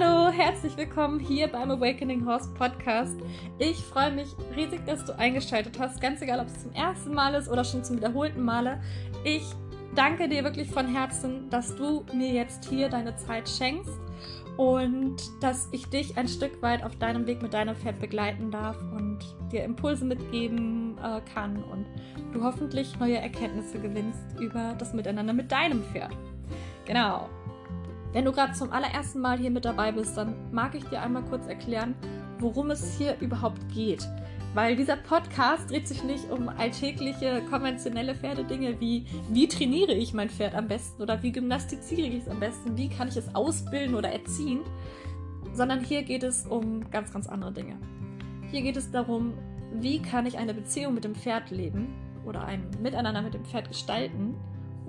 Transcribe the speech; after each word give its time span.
Hallo, 0.00 0.30
herzlich 0.30 0.76
willkommen 0.76 1.18
hier 1.18 1.48
beim 1.48 1.70
Awakening 1.70 2.24
Horse 2.24 2.50
Podcast. 2.54 3.16
Ich 3.58 3.78
freue 3.78 4.12
mich 4.12 4.28
riesig, 4.54 4.84
dass 4.86 5.04
du 5.04 5.16
eingeschaltet 5.18 5.78
hast, 5.78 6.00
ganz 6.00 6.20
egal, 6.20 6.40
ob 6.40 6.46
es 6.46 6.62
zum 6.62 6.72
ersten 6.72 7.14
Mal 7.14 7.34
ist 7.34 7.48
oder 7.48 7.64
schon 7.64 7.82
zum 7.82 7.96
wiederholten 7.96 8.42
Male. 8.44 8.80
Ich 9.24 9.42
danke 9.94 10.28
dir 10.28 10.44
wirklich 10.44 10.70
von 10.70 10.86
Herzen, 10.86 11.48
dass 11.50 11.74
du 11.74 12.04
mir 12.12 12.32
jetzt 12.32 12.68
hier 12.68 12.88
deine 12.88 13.16
Zeit 13.16 13.48
schenkst 13.48 13.98
und 14.56 15.16
dass 15.40 15.68
ich 15.72 15.86
dich 15.86 16.16
ein 16.16 16.28
Stück 16.28 16.62
weit 16.62 16.84
auf 16.84 16.96
deinem 16.96 17.26
Weg 17.26 17.42
mit 17.42 17.54
deinem 17.54 17.74
Pferd 17.74 17.98
begleiten 17.98 18.50
darf 18.50 18.76
und 18.92 19.18
dir 19.50 19.64
Impulse 19.64 20.04
mitgeben 20.04 20.96
äh, 20.98 21.20
kann 21.32 21.62
und 21.64 21.86
du 22.32 22.44
hoffentlich 22.44 22.98
neue 23.00 23.16
Erkenntnisse 23.16 23.80
gewinnst 23.80 24.38
über 24.38 24.74
das 24.78 24.92
Miteinander 24.92 25.32
mit 25.32 25.50
deinem 25.50 25.82
Pferd. 25.82 26.16
Genau. 26.84 27.28
Wenn 28.12 28.24
du 28.24 28.32
gerade 28.32 28.52
zum 28.54 28.72
allerersten 28.72 29.20
Mal 29.20 29.38
hier 29.38 29.50
mit 29.50 29.64
dabei 29.64 29.92
bist, 29.92 30.16
dann 30.16 30.34
mag 30.50 30.74
ich 30.74 30.84
dir 30.84 31.02
einmal 31.02 31.24
kurz 31.24 31.46
erklären, 31.46 31.94
worum 32.38 32.70
es 32.70 32.96
hier 32.96 33.16
überhaupt 33.20 33.68
geht. 33.68 34.08
Weil 34.54 34.76
dieser 34.76 34.96
Podcast 34.96 35.70
dreht 35.70 35.86
sich 35.86 36.02
nicht 36.04 36.30
um 36.30 36.48
alltägliche, 36.48 37.42
konventionelle 37.50 38.14
Pferdedinge 38.14 38.80
wie, 38.80 39.06
wie 39.28 39.46
trainiere 39.46 39.92
ich 39.92 40.14
mein 40.14 40.30
Pferd 40.30 40.54
am 40.54 40.68
besten 40.68 41.02
oder 41.02 41.22
wie 41.22 41.32
gymnastiziere 41.32 42.08
ich 42.08 42.22
es 42.22 42.28
am 42.28 42.40
besten, 42.40 42.76
wie 42.76 42.88
kann 42.88 43.08
ich 43.08 43.16
es 43.16 43.34
ausbilden 43.34 43.94
oder 43.94 44.10
erziehen, 44.10 44.60
sondern 45.52 45.84
hier 45.84 46.02
geht 46.02 46.22
es 46.22 46.46
um 46.46 46.90
ganz, 46.90 47.12
ganz 47.12 47.26
andere 47.26 47.52
Dinge. 47.52 47.76
Hier 48.50 48.62
geht 48.62 48.78
es 48.78 48.90
darum, 48.90 49.34
wie 49.74 50.00
kann 50.00 50.24
ich 50.24 50.38
eine 50.38 50.54
Beziehung 50.54 50.94
mit 50.94 51.04
dem 51.04 51.14
Pferd 51.14 51.50
leben 51.50 51.88
oder 52.24 52.44
ein 52.44 52.70
Miteinander 52.82 53.20
mit 53.20 53.34
dem 53.34 53.44
Pferd 53.44 53.68
gestalten, 53.68 54.34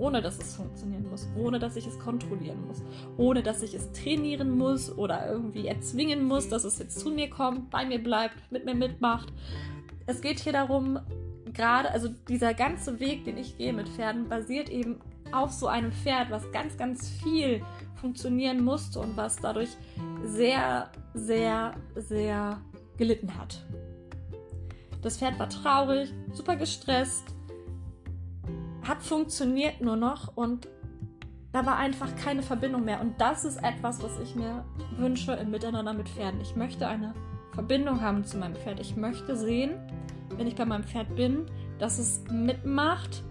ohne 0.00 0.22
dass 0.22 0.38
es 0.38 0.56
funktionieren 0.56 1.08
muss, 1.08 1.28
ohne 1.36 1.58
dass 1.58 1.76
ich 1.76 1.86
es 1.86 1.98
kontrollieren 1.98 2.66
muss, 2.66 2.82
ohne 3.16 3.42
dass 3.42 3.62
ich 3.62 3.74
es 3.74 3.92
trainieren 3.92 4.56
muss 4.56 4.96
oder 4.96 5.30
irgendwie 5.30 5.66
erzwingen 5.66 6.24
muss, 6.24 6.48
dass 6.48 6.64
es 6.64 6.78
jetzt 6.78 6.98
zu 6.98 7.10
mir 7.10 7.28
kommt, 7.28 7.70
bei 7.70 7.84
mir 7.84 8.02
bleibt, 8.02 8.34
mit 8.50 8.64
mir 8.64 8.74
mitmacht. 8.74 9.32
Es 10.06 10.20
geht 10.20 10.40
hier 10.40 10.52
darum, 10.52 10.98
gerade, 11.52 11.90
also 11.90 12.08
dieser 12.28 12.54
ganze 12.54 12.98
Weg, 12.98 13.24
den 13.24 13.36
ich 13.36 13.58
gehe 13.58 13.72
mit 13.72 13.88
Pferden, 13.88 14.28
basiert 14.28 14.68
eben 14.70 15.00
auf 15.32 15.52
so 15.52 15.66
einem 15.68 15.92
Pferd, 15.92 16.30
was 16.30 16.50
ganz, 16.50 16.76
ganz 16.76 17.08
viel 17.08 17.62
funktionieren 17.94 18.64
musste 18.64 18.98
und 19.00 19.16
was 19.16 19.36
dadurch 19.36 19.70
sehr, 20.24 20.90
sehr, 21.14 21.74
sehr 21.94 22.60
gelitten 22.96 23.36
hat. 23.38 23.62
Das 25.02 25.18
Pferd 25.18 25.38
war 25.38 25.48
traurig, 25.48 26.12
super 26.32 26.56
gestresst, 26.56 27.24
hat 28.86 29.02
funktioniert 29.02 29.80
nur 29.80 29.96
noch 29.96 30.36
und 30.36 30.68
da 31.52 31.66
war 31.66 31.76
einfach 31.76 32.14
keine 32.16 32.42
Verbindung 32.42 32.84
mehr. 32.84 33.00
Und 33.00 33.20
das 33.20 33.44
ist 33.44 33.56
etwas, 33.62 34.02
was 34.02 34.18
ich 34.20 34.34
mir 34.36 34.64
wünsche 34.96 35.32
im 35.32 35.50
Miteinander 35.50 35.92
mit 35.92 36.08
Pferden. 36.08 36.40
Ich 36.40 36.54
möchte 36.54 36.86
eine 36.86 37.12
Verbindung 37.52 38.00
haben 38.00 38.24
zu 38.24 38.38
meinem 38.38 38.54
Pferd. 38.54 38.80
Ich 38.80 38.96
möchte 38.96 39.36
sehen, 39.36 39.72
wenn 40.36 40.46
ich 40.46 40.54
bei 40.54 40.64
meinem 40.64 40.84
Pferd 40.84 41.14
bin, 41.16 41.46
dass 41.78 41.98
es 41.98 42.22
mitmacht, 42.30 43.22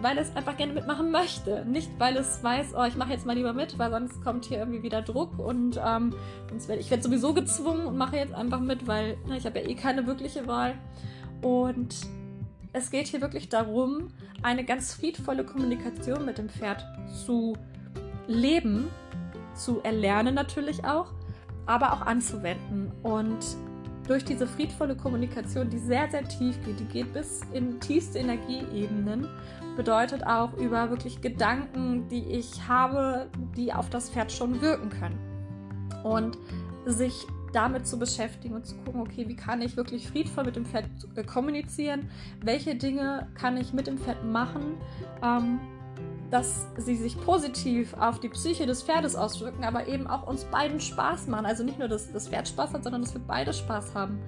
weil 0.00 0.16
es 0.18 0.34
einfach 0.34 0.56
gerne 0.56 0.72
mitmachen 0.72 1.10
möchte. 1.10 1.64
Nicht, 1.66 1.90
weil 1.98 2.16
es 2.16 2.42
weiß, 2.42 2.74
oh, 2.76 2.84
ich 2.84 2.96
mache 2.96 3.12
jetzt 3.12 3.26
mal 3.26 3.34
lieber 3.34 3.52
mit, 3.52 3.78
weil 3.78 3.90
sonst 3.90 4.22
kommt 4.22 4.46
hier 4.46 4.58
irgendwie 4.58 4.82
wieder 4.82 5.02
Druck 5.02 5.38
und 5.38 5.80
ähm, 5.84 6.14
werd, 6.66 6.80
ich 6.80 6.90
werde 6.90 7.02
sowieso 7.02 7.34
gezwungen 7.34 7.86
und 7.86 7.98
mache 7.98 8.16
jetzt 8.16 8.34
einfach 8.34 8.60
mit, 8.60 8.86
weil 8.86 9.18
na, 9.28 9.36
ich 9.36 9.44
habe 9.44 9.60
ja 9.60 9.68
eh 9.68 9.74
keine 9.74 10.06
wirkliche 10.06 10.46
Wahl. 10.46 10.74
Und 11.42 11.94
es 12.74 12.90
geht 12.90 13.06
hier 13.06 13.20
wirklich 13.20 13.48
darum, 13.48 14.08
eine 14.42 14.64
ganz 14.64 14.92
friedvolle 14.92 15.44
Kommunikation 15.44 16.26
mit 16.26 16.38
dem 16.38 16.48
Pferd 16.48 16.84
zu 17.24 17.56
leben, 18.26 18.90
zu 19.54 19.80
erlernen 19.82 20.34
natürlich 20.34 20.84
auch, 20.84 21.12
aber 21.66 21.92
auch 21.92 22.02
anzuwenden. 22.02 22.90
Und 23.04 23.38
durch 24.08 24.24
diese 24.24 24.48
friedvolle 24.48 24.96
Kommunikation, 24.96 25.70
die 25.70 25.78
sehr, 25.78 26.10
sehr 26.10 26.26
tief 26.28 26.56
geht, 26.64 26.80
die 26.80 26.84
geht 26.86 27.12
bis 27.12 27.42
in 27.52 27.78
tiefste 27.78 28.18
Energieebenen, 28.18 29.28
bedeutet 29.76 30.26
auch 30.26 30.52
über 30.54 30.90
wirklich 30.90 31.20
Gedanken, 31.20 32.08
die 32.08 32.24
ich 32.24 32.68
habe, 32.68 33.30
die 33.56 33.72
auf 33.72 33.88
das 33.88 34.10
Pferd 34.10 34.32
schon 34.32 34.60
wirken 34.60 34.90
können. 34.90 35.18
Und 36.02 36.36
sich 36.86 37.24
damit 37.54 37.86
zu 37.86 37.98
beschäftigen 37.98 38.54
und 38.54 38.66
zu 38.66 38.76
gucken, 38.76 39.00
okay, 39.00 39.28
wie 39.28 39.36
kann 39.36 39.62
ich 39.62 39.76
wirklich 39.76 40.08
friedvoll 40.08 40.44
mit 40.44 40.56
dem 40.56 40.66
Pferd 40.66 40.86
äh, 41.14 41.22
kommunizieren? 41.22 42.08
Welche 42.42 42.74
Dinge 42.74 43.28
kann 43.34 43.56
ich 43.56 43.72
mit 43.72 43.86
dem 43.86 43.98
Pferd 43.98 44.24
machen, 44.24 44.76
ähm, 45.22 45.60
dass 46.30 46.66
sie 46.78 46.96
sich 46.96 47.20
positiv 47.20 47.94
auf 47.94 48.18
die 48.18 48.28
Psyche 48.28 48.66
des 48.66 48.82
Pferdes 48.82 49.14
auswirken, 49.14 49.64
aber 49.64 49.86
eben 49.86 50.06
auch 50.06 50.26
uns 50.26 50.44
beiden 50.44 50.80
Spaß 50.80 51.28
machen. 51.28 51.46
Also 51.46 51.62
nicht 51.62 51.78
nur, 51.78 51.88
dass 51.88 52.10
das 52.12 52.28
Pferd 52.28 52.48
Spaß 52.48 52.72
hat, 52.72 52.82
sondern 52.82 53.02
dass 53.02 53.14
wir 53.14 53.20
beide 53.24 53.52
Spaß 53.52 53.94
haben. 53.94 54.18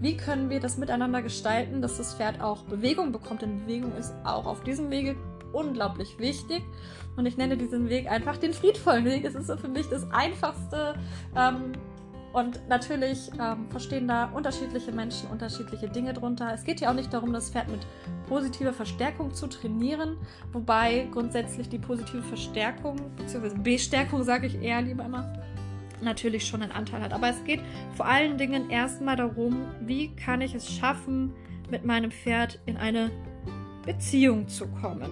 Wie 0.00 0.16
können 0.16 0.50
wir 0.50 0.60
das 0.60 0.78
miteinander 0.78 1.22
gestalten, 1.22 1.82
dass 1.82 1.96
das 1.96 2.14
Pferd 2.14 2.40
auch 2.40 2.62
Bewegung 2.64 3.10
bekommt? 3.10 3.42
Denn 3.42 3.60
Bewegung 3.60 3.92
ist 3.96 4.14
auch 4.24 4.46
auf 4.46 4.62
diesem 4.62 4.90
Wege 4.90 5.16
unglaublich 5.52 6.18
wichtig. 6.18 6.62
Und 7.16 7.26
ich 7.26 7.36
nenne 7.36 7.56
diesen 7.56 7.88
Weg 7.88 8.08
einfach 8.08 8.36
den 8.36 8.52
friedvollen 8.52 9.04
Weg. 9.04 9.24
Es 9.24 9.34
ist 9.34 9.50
für 9.58 9.68
mich 9.68 9.88
das 9.88 10.08
einfachste, 10.12 10.94
ähm, 11.36 11.72
und 12.38 12.68
natürlich 12.68 13.30
ähm, 13.40 13.68
verstehen 13.70 14.06
da 14.06 14.26
unterschiedliche 14.26 14.92
Menschen 14.92 15.28
unterschiedliche 15.28 15.88
Dinge 15.88 16.14
drunter. 16.14 16.52
Es 16.54 16.62
geht 16.62 16.80
ja 16.80 16.90
auch 16.90 16.94
nicht 16.94 17.12
darum, 17.12 17.32
das 17.32 17.50
Pferd 17.50 17.68
mit 17.68 17.80
positiver 18.28 18.72
Verstärkung 18.72 19.34
zu 19.34 19.48
trainieren, 19.48 20.16
wobei 20.52 21.08
grundsätzlich 21.10 21.68
die 21.68 21.78
positive 21.78 22.22
Verstärkung, 22.22 22.96
beziehungsweise 23.16 23.58
Bestärkung, 23.58 24.22
sage 24.22 24.46
ich 24.46 24.62
eher 24.62 24.80
lieber 24.82 25.04
immer, 25.04 25.32
natürlich 26.00 26.46
schon 26.46 26.62
einen 26.62 26.72
Anteil 26.72 27.02
hat. 27.02 27.12
Aber 27.12 27.28
es 27.28 27.42
geht 27.44 27.60
vor 27.96 28.06
allen 28.06 28.38
Dingen 28.38 28.70
erstmal 28.70 29.16
darum, 29.16 29.66
wie 29.80 30.14
kann 30.14 30.40
ich 30.40 30.54
es 30.54 30.70
schaffen, 30.70 31.34
mit 31.70 31.84
meinem 31.84 32.12
Pferd 32.12 32.60
in 32.66 32.76
eine 32.76 33.10
Beziehung 33.84 34.46
zu 34.46 34.68
kommen. 34.68 35.10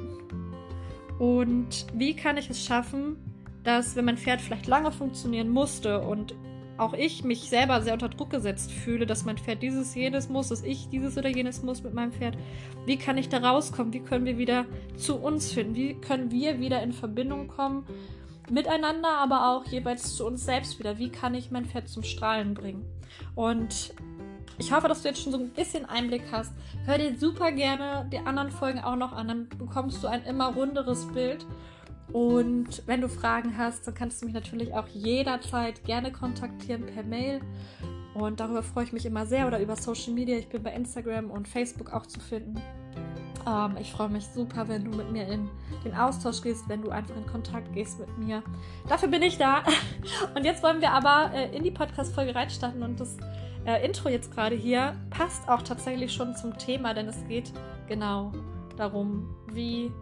Und 1.19 1.87
wie 1.93 2.15
kann 2.15 2.37
ich 2.37 2.49
es 2.51 2.65
schaffen, 2.65 3.17
dass 3.65 3.97
wenn 3.97 4.05
mein 4.05 4.17
Pferd 4.17 4.41
vielleicht 4.41 4.69
lange 4.69 4.93
funktionieren 4.93 5.49
musste 5.49 6.01
und 6.01 6.37
auch 6.79 6.93
ich 6.93 7.25
mich 7.25 7.49
selber 7.49 7.81
sehr 7.83 7.95
unter 7.95 8.09
Druck 8.09 8.31
gesetzt 8.31 8.71
fühle, 8.71 9.07
dass 9.07 9.25
mein 9.25 9.39
Pferd 9.39 9.63
dieses, 9.63 9.95
jenes 9.95 10.29
muss, 10.29 10.49
dass 10.49 10.63
ich 10.63 10.89
dieses 10.89 11.17
oder 11.17 11.29
jenes 11.29 11.63
muss 11.63 11.83
mit 11.83 11.95
meinem 11.95 12.13
Pferd. 12.13 12.37
Wie 12.85 12.97
kann 12.97 13.19
ich 13.19 13.29
da 13.29 13.39
rauskommen? 13.39 13.93
Wie 13.93 14.01
können 14.01 14.27
wir 14.27 14.39
wieder 14.39 14.67
zu 14.97 15.17
uns 15.17 15.53
finden? 15.53 15.75
Wie 15.75 15.95
können 15.95 16.31
wir 16.31 16.61
wieder 16.61 16.83
in 16.83 16.93
Verbindung 16.93 17.49
kommen 17.49 17.87
miteinander, 18.51 19.19
aber 19.19 19.49
auch 19.49 19.65
jeweils 19.67 20.15
zu 20.15 20.27
uns 20.27 20.45
selbst 20.45 20.79
wieder? 20.79 20.99
Wie 20.99 21.11
kann 21.11 21.35
ich 21.35 21.51
mein 21.51 21.65
Pferd 21.65 21.89
zum 21.89 22.03
Strahlen 22.03 22.55
bringen? 22.55 22.85
Und 23.35 23.95
ich 24.59 24.73
hoffe, 24.73 24.89
dass 24.89 25.03
du 25.03 25.09
jetzt 25.09 25.23
schon 25.23 25.33
so 25.33 25.39
ein 25.39 25.51
bisschen 25.51 25.85
Einblick 25.85 26.23
hast. 26.33 26.53
Hör 26.87 26.99
dir 26.99 27.17
super 27.19 27.53
gerne 27.53 28.09
die 28.11 28.19
anderen 28.19 28.51
Folgen 28.51 28.81
auch 28.81 28.97
noch 28.97 29.13
an, 29.13 29.29
dann 29.29 29.49
bekommst 29.49 30.03
du 30.03 30.09
ein 30.09 30.25
immer 30.25 30.53
runderes 30.55 31.07
Bild. 31.13 31.47
Und 32.13 32.83
wenn 32.87 33.01
du 33.01 33.09
Fragen 33.09 33.57
hast, 33.59 33.87
dann 33.87 33.95
kannst 33.95 34.23
du 34.23 34.27
mich 34.27 34.35
natürlich 34.35 34.75
auch 34.75 34.89
jederzeit 34.89 35.85
gerne 35.85 36.13
kontaktieren 36.13 36.87
per 36.87 37.03
Mail. 37.03 37.41
Und 38.15 38.41
darüber 38.41 38.63
freue 38.63 38.85
ich 38.85 38.93
mich 38.93 39.05
immer 39.05 39.27
sehr 39.27 39.47
oder 39.47 39.61
über 39.61 39.77
Social 39.77 40.15
Media. 40.15 40.37
Ich 40.39 40.49
bin 40.49 40.63
bei 40.63 40.73
Instagram 40.73 41.31
und 41.31 41.49
Facebook 41.49 41.93
auch 41.93 42.07
zu 42.07 42.21
finden. 42.21 42.61
Ähm, 43.47 43.77
ich 43.81 43.93
freue 43.93 44.09
mich 44.09 44.27
super, 44.27 44.69
wenn 44.69 44.85
du 44.85 44.97
mit 44.97 45.11
mir 45.13 45.29
in 45.29 45.49
den 45.85 45.95
Austausch 45.95 46.41
gehst, 46.41 46.69
wenn 46.69 46.83
du 46.83 46.91
einfach 46.91 47.17
in 47.17 47.27
Kontakt 47.27 47.73
gehst 47.75 47.99
mit 48.01 48.19
mir. 48.19 48.43
Dafür 48.89 49.09
bin 49.09 49.23
ich 49.23 49.37
da. 49.37 49.63
Und 50.35 50.45
jetzt 50.45 50.63
wollen 50.63 50.81
wir 50.81 50.93
aber 50.93 51.33
äh, 51.35 51.55
in 51.55 51.63
die 51.63 51.71
Podcast-Folge 51.71 52.35
reinstarten. 52.35 52.83
Und 52.83 52.99
das 52.99 53.17
äh, 53.67 53.85
Intro 53.85 54.09
jetzt 54.09 54.33
gerade 54.33 54.57
hier 54.57 54.97
passt 55.11 55.49
auch 55.49 55.63
tatsächlich 55.63 56.13
schon 56.13 56.35
zum 56.37 56.57
Thema, 56.57 56.95
denn 56.95 57.09
es 57.09 57.27
geht 57.29 57.53
genau 57.89 58.33
darum, 58.77 59.35
wie 59.53 59.93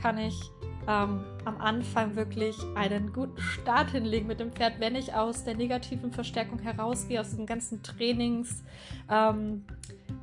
kann 0.00 0.18
ich 0.18 0.50
ähm, 0.88 1.24
am 1.44 1.58
Anfang 1.58 2.16
wirklich 2.16 2.56
einen 2.74 3.12
guten 3.12 3.40
Start 3.40 3.90
hinlegen 3.90 4.26
mit 4.26 4.40
dem 4.40 4.52
Pferd, 4.52 4.80
wenn 4.80 4.96
ich 4.96 5.12
aus 5.12 5.44
der 5.44 5.54
negativen 5.54 6.12
Verstärkung 6.12 6.58
herausgehe, 6.58 7.20
aus 7.20 7.30
diesem 7.30 7.46
ganzen 7.46 7.82
Trainings, 7.82 8.64
ähm, 9.10 9.64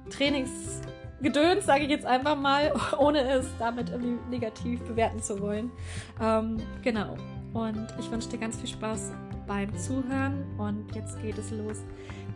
Trainingsgedöns, 0.10 1.66
sage 1.66 1.83
ich 1.83 1.89
jetzt 1.89 2.06
einfach 2.06 2.36
mal, 2.36 2.74
ohne 2.98 3.22
es 3.30 3.48
damit 3.60 3.92
irgendwie 3.92 4.18
negativ 4.30 4.81
bewerten 4.81 5.22
zu 5.22 5.39
wollen. 5.39 5.72
Ähm, 6.19 6.57
genau. 6.81 7.16
Und 7.54 7.88
ich 8.00 8.10
wünsche 8.12 8.30
dir 8.30 8.39
ganz 8.39 8.57
viel 8.57 8.68
Spaß 8.68 9.13
beim 9.48 9.75
Zuhören 9.78 10.44
und 10.57 10.94
jetzt 10.95 11.21
geht 11.21 11.38
es 11.38 11.51
los 11.51 11.83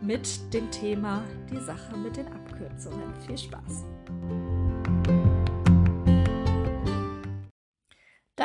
mit 0.00 0.54
dem 0.54 0.70
Thema 0.70 1.22
die 1.50 1.58
Sache 1.58 1.96
mit 1.96 2.16
den 2.16 2.26
Abkürzungen. 2.28 3.14
Viel 3.26 3.36
Spaß! 3.36 3.84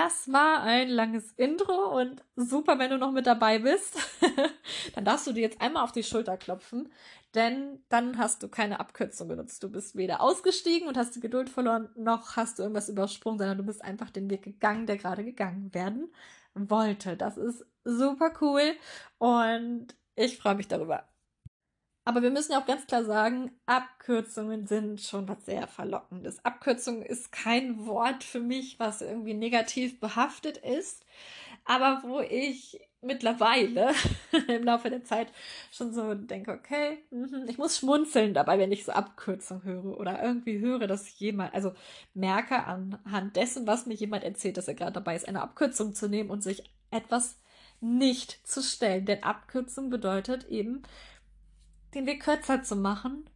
Das 0.06 0.32
war 0.32 0.62
ein 0.62 0.90
langes 0.90 1.32
Intro 1.32 2.00
und 2.00 2.24
super, 2.36 2.78
wenn 2.78 2.92
du 2.92 3.00
noch 3.00 3.12
mit 3.12 3.26
dabei 3.26 3.58
bist. 3.58 3.98
dann 4.94 5.04
darfst 5.04 5.26
du 5.26 5.32
dir 5.32 5.42
jetzt 5.42 5.60
einmal 5.60 5.84
auf 5.84 5.92
die 5.92 6.04
Schulter 6.04 6.38
klopfen, 6.38 6.94
denn 7.34 7.84
dann 7.90 8.20
hast 8.20 8.44
du 8.44 8.48
keine 8.48 8.80
Abkürzung 8.80 9.28
benutzt. 9.30 9.64
Du 9.64 9.72
bist 9.72 9.96
weder 9.96 10.22
ausgestiegen 10.22 10.88
und 10.88 10.96
hast 10.96 11.16
die 11.16 11.22
Geduld 11.22 11.50
verloren, 11.50 11.90
noch 11.96 12.36
hast 12.36 12.60
du 12.60 12.64
irgendwas 12.64 12.88
übersprungen, 12.88 13.40
sondern 13.40 13.58
du 13.58 13.64
bist 13.64 13.84
einfach 13.84 14.12
den 14.12 14.30
Weg 14.30 14.44
gegangen, 14.44 14.86
der 14.86 14.98
gerade 14.98 15.24
gegangen 15.24 15.74
werden 15.74 16.14
wollte. 16.54 17.18
Das 17.18 17.36
ist 17.38 17.66
super 17.84 18.32
cool 18.42 18.76
und 19.18 19.88
ich 20.16 20.38
freue 20.38 20.56
mich 20.56 20.68
darüber. 20.68 21.08
Aber 22.08 22.22
wir 22.22 22.30
müssen 22.30 22.52
ja 22.52 22.62
auch 22.62 22.68
ganz 22.68 22.86
klar 22.86 23.04
sagen, 23.04 23.52
Abkürzungen 23.66 24.68
sind 24.68 25.02
schon 25.02 25.28
was 25.28 25.44
sehr 25.44 25.68
Verlockendes. 25.68 26.44
Abkürzung 26.46 27.02
ist 27.02 27.32
kein 27.32 27.88
Wort 27.88 28.24
für 28.24 28.40
mich, 28.40 28.80
was 28.80 29.02
irgendwie 29.02 29.34
negativ 29.34 30.00
behaftet 30.00 30.58
ist, 30.58 31.04
aber 31.66 32.04
wo 32.06 32.20
ich 32.20 32.80
mittlerweile 33.02 33.92
im 34.48 34.64
Laufe 34.64 34.92
der 34.92 35.04
Zeit 35.04 35.30
schon 35.72 35.94
so 35.94 36.14
denke, 36.14 36.52
okay, 36.52 37.00
mhm, 37.10 37.46
ich 37.48 37.58
muss 37.58 37.80
schmunzeln 37.80 38.36
dabei, 38.36 38.60
wenn 38.60 38.72
ich 38.72 38.86
so 38.86 38.92
Abkürzung 38.92 39.64
höre 39.64 39.98
oder 40.00 40.22
irgendwie 40.22 40.60
höre, 40.60 40.86
dass 40.86 41.20
jemand, 41.20 41.56
also 41.56 41.74
merke 42.14 42.66
anhand 42.66 43.36
dessen, 43.36 43.66
was 43.66 43.88
mir 43.88 43.96
jemand 43.96 44.24
erzählt, 44.24 44.58
dass 44.58 44.68
er 44.68 44.76
gerade 44.76 44.94
dabei 44.94 45.16
ist, 45.16 45.28
eine 45.28 45.42
Abkürzung 45.42 45.96
zu 45.96 46.08
nehmen 46.08 46.30
und 46.30 46.44
sich 46.44 46.64
etwas 46.92 47.38
nicht 47.82 48.48
zu 48.48 48.62
stellen. 48.62 49.06
Denn 49.06 49.24
Abkürzung 49.24 49.90
bedeutet 49.90 50.48
eben, 50.50 50.84
den 51.96 52.06
Weg 52.06 52.22
kürzer 52.22 52.64
zu 52.64 52.76
machen. 52.76 53.30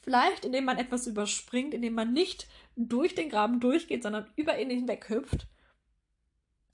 Vielleicht, 0.00 0.44
indem 0.44 0.64
man 0.64 0.78
etwas 0.78 1.06
überspringt, 1.06 1.74
indem 1.74 1.94
man 1.94 2.12
nicht 2.12 2.48
durch 2.76 3.14
den 3.14 3.28
Graben 3.28 3.60
durchgeht, 3.60 4.02
sondern 4.02 4.30
über 4.36 4.58
ihn 4.58 4.70
hinweg 4.70 5.08
hüpft. 5.08 5.46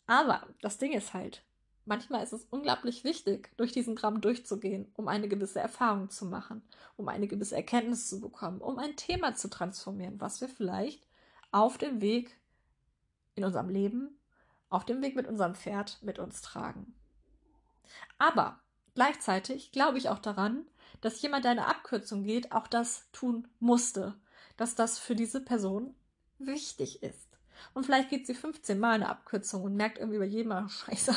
Aber 0.07 0.47
das 0.63 0.79
Ding 0.79 0.93
ist 0.93 1.13
halt, 1.13 1.43
manchmal 1.85 2.23
ist 2.23 2.33
es 2.33 2.47
unglaublich 2.51 3.05
wichtig, 3.05 3.51
durch 3.57 3.73
diesen 3.73 3.97
Graben 3.97 4.23
durchzugehen, 4.23 4.91
um 4.95 5.09
eine 5.09 5.29
gewisse 5.29 5.61
Erfahrung 5.61 6.09
zu 6.09 6.25
machen, 6.25 6.63
um 6.97 7.09
eine 7.09 7.29
gewisse 7.29 7.57
Erkenntnis 7.57 8.09
zu 8.09 8.21
bekommen, 8.21 8.61
um 8.61 8.79
ein 8.79 8.97
Thema 8.97 9.35
zu 9.35 9.51
transformieren, 9.51 10.21
was 10.21 10.41
wir 10.41 10.49
vielleicht 10.49 11.07
auf 11.51 11.77
dem 11.77 12.01
Weg 12.01 12.39
in 13.35 13.45
unserem 13.45 13.69
Leben, 13.69 14.19
auf 14.71 14.85
dem 14.85 15.03
Weg 15.03 15.17
mit 15.17 15.27
unserem 15.27 15.55
Pferd 15.55 15.99
mit 16.03 16.19
uns 16.19 16.41
tragen. 16.41 16.95
Aber 18.19 18.61
gleichzeitig 18.95 19.73
glaube 19.73 19.99
ich 19.99 20.09
auch 20.09 20.19
daran, 20.19 20.67
dass 21.01 21.23
jemand, 21.23 21.45
der 21.45 21.53
eine 21.53 21.67
Abkürzung 21.67 22.25
geht, 22.25 22.53
auch 22.53 22.67
das 22.67 23.11
tun 23.13 23.49
musste. 23.61 24.15
Dass 24.57 24.75
das 24.75 24.99
für 24.99 25.15
diese 25.15 25.41
Person 25.41 25.95
wichtig 26.39 27.03
ist. 27.03 27.29
Und 27.75 27.85
vielleicht 27.85 28.11
geht 28.11 28.27
sie 28.27 28.35
15 28.35 28.79
Mal 28.79 28.93
eine 28.93 29.09
Abkürzung 29.09 29.63
und 29.65 29.77
merkt 29.77 29.99
irgendwie 29.99 30.19
bei 30.19 30.25
jedem 30.25 30.49
Mal, 30.49 30.69
scheiße, 30.69 31.15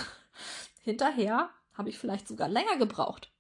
hinterher 0.82 1.50
habe 1.74 1.90
ich 1.90 1.98
vielleicht 1.98 2.28
sogar 2.28 2.48
länger 2.48 2.78
gebraucht. 2.78 3.32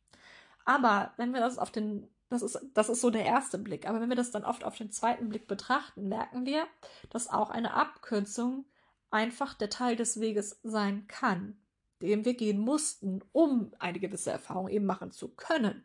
Aber 0.65 1.13
wenn 1.17 1.33
wir 1.33 1.39
das 1.39 1.57
auf 1.57 1.71
den, 1.71 2.07
das 2.29 2.41
ist, 2.41 2.59
das 2.73 2.89
ist 2.89 3.01
so 3.01 3.09
der 3.09 3.25
erste 3.25 3.57
Blick, 3.57 3.87
aber 3.87 3.99
wenn 3.99 4.09
wir 4.09 4.15
das 4.15 4.31
dann 4.31 4.45
oft 4.45 4.63
auf 4.63 4.77
den 4.77 4.91
zweiten 4.91 5.29
Blick 5.29 5.47
betrachten, 5.47 6.07
merken 6.07 6.45
wir, 6.45 6.67
dass 7.09 7.29
auch 7.29 7.49
eine 7.49 7.73
Abkürzung 7.73 8.65
einfach 9.09 9.53
der 9.53 9.69
Teil 9.69 9.95
des 9.95 10.19
Weges 10.19 10.59
sein 10.63 11.07
kann, 11.07 11.59
den 12.01 12.25
wir 12.25 12.33
gehen 12.35 12.59
mussten, 12.59 13.21
um 13.31 13.73
eine 13.79 13.99
gewisse 13.99 14.31
Erfahrung 14.31 14.69
eben 14.69 14.85
machen 14.85 15.11
zu 15.11 15.29
können. 15.29 15.83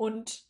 Und 0.00 0.46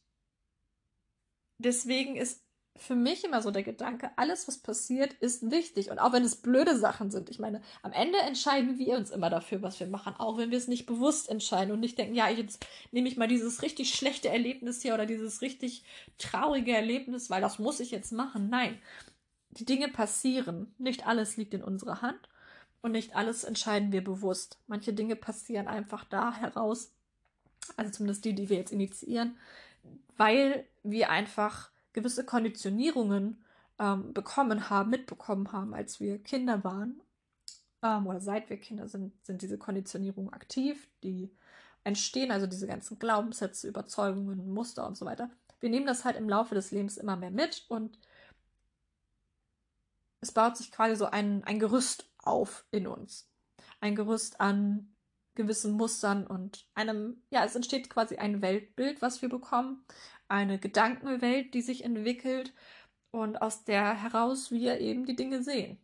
deswegen 1.59 2.15
ist 2.15 2.45
für 2.77 2.95
mich 2.95 3.25
immer 3.25 3.43
so 3.43 3.51
der 3.51 3.65
Gedanke, 3.65 4.13
alles, 4.17 4.47
was 4.47 4.59
passiert, 4.59 5.13
ist 5.15 5.51
wichtig. 5.51 5.91
Und 5.91 5.99
auch 5.99 6.13
wenn 6.13 6.23
es 6.23 6.41
blöde 6.41 6.79
Sachen 6.79 7.11
sind. 7.11 7.31
Ich 7.31 7.41
meine, 7.41 7.61
am 7.83 7.91
Ende 7.91 8.21
entscheiden 8.21 8.79
wir 8.79 8.97
uns 8.97 9.11
immer 9.11 9.29
dafür, 9.29 9.61
was 9.61 9.81
wir 9.81 9.89
machen. 9.89 10.15
Auch 10.17 10.39
wenn 10.39 10.53
wir 10.53 10.59
es 10.59 10.69
nicht 10.69 10.87
bewusst 10.87 11.29
entscheiden 11.29 11.73
und 11.73 11.81
nicht 11.81 11.99
denken, 11.99 12.15
ja, 12.15 12.29
jetzt 12.29 12.65
nehme 12.93 13.09
ich 13.09 13.17
mal 13.17 13.27
dieses 13.27 13.63
richtig 13.63 13.93
schlechte 13.93 14.29
Erlebnis 14.29 14.83
hier 14.83 14.95
oder 14.95 15.05
dieses 15.05 15.43
richtig 15.43 15.83
traurige 16.17 16.71
Erlebnis, 16.71 17.29
weil 17.29 17.41
das 17.41 17.59
muss 17.59 17.81
ich 17.81 17.91
jetzt 17.91 18.13
machen. 18.13 18.51
Nein, 18.51 18.81
die 19.51 19.65
Dinge 19.65 19.89
passieren. 19.89 20.73
Nicht 20.79 21.09
alles 21.09 21.37
liegt 21.37 21.55
in 21.55 21.65
unserer 21.65 22.03
Hand 22.03 22.29
und 22.83 22.93
nicht 22.93 23.17
alles 23.17 23.43
entscheiden 23.43 23.91
wir 23.91 24.05
bewusst. 24.05 24.61
Manche 24.69 24.93
Dinge 24.93 25.17
passieren 25.17 25.67
einfach 25.67 26.05
da 26.05 26.33
heraus, 26.35 26.93
also 27.77 27.93
zumindest 27.93 28.25
die, 28.25 28.35
die 28.35 28.49
wir 28.49 28.57
jetzt 28.57 28.73
initiieren, 28.73 29.37
weil 30.17 30.67
wir 30.83 31.11
einfach 31.11 31.71
gewisse 31.93 32.25
Konditionierungen 32.25 33.45
ähm, 33.79 34.13
bekommen 34.13 34.71
haben, 34.71 34.91
mitbekommen 34.91 35.53
haben, 35.53 35.75
als 35.75 36.01
wir 36.01 36.23
Kinder 36.23 36.63
waren 36.65 37.01
ähm, 37.83 38.07
oder 38.07 38.21
seit 38.21 38.51
wir 38.51 38.59
Kinder 38.59 38.89
sind, 38.89 39.13
sind 39.25 39.43
diese 39.43 39.59
Konditionierungen 39.59 40.33
aktiv, 40.33 40.89
die 41.03 41.31
entstehen, 41.85 42.31
also 42.31 42.47
diese 42.47 42.67
ganzen 42.67 42.99
Glaubenssätze, 42.99 43.69
Überzeugungen, 43.69 44.53
Muster 44.53 44.87
und 44.87 44.97
so 44.97 45.07
weiter. 45.07 45.31
Wir 45.61 45.71
nehmen 45.71 45.87
das 45.87 46.05
halt 46.05 46.17
im 46.17 46.29
Laufe 46.29 46.55
des 46.55 46.71
Lebens 46.71 46.97
immer 46.97 47.17
mehr 47.17 47.31
mit 47.31 47.65
und 47.69 47.99
es 50.21 50.33
baut 50.33 50.57
sich 50.57 50.71
quasi 50.71 50.97
so 50.97 51.07
ein, 51.07 51.45
ein 51.45 51.59
Gerüst 51.59 52.11
auf 52.19 52.65
in 52.71 52.87
uns. 52.87 53.29
Ein 53.81 53.97
Gerüst 53.97 54.41
an 54.41 54.95
gewissen 55.41 55.73
Mustern 55.73 56.27
und 56.27 56.67
einem, 56.75 57.23
ja, 57.31 57.45
es 57.45 57.57
entsteht 57.57 57.91
quasi 57.91 58.17
ein 58.17 58.43
Weltbild, 58.43 59.03
was 59.03 59.23
wir 59.23 59.29
bekommen, 59.29 59.85
eine 60.29 60.59
Gedankenwelt, 60.59 61.55
die 61.55 61.63
sich 61.63 61.85
entwickelt 61.85 62.53
und 63.11 63.41
aus 63.43 63.65
der 63.65 63.95
heraus 63.95 64.51
wir 64.51 64.79
eben 64.81 65.07
die 65.07 65.17
Dinge 65.17 65.43
sehen. 65.43 65.79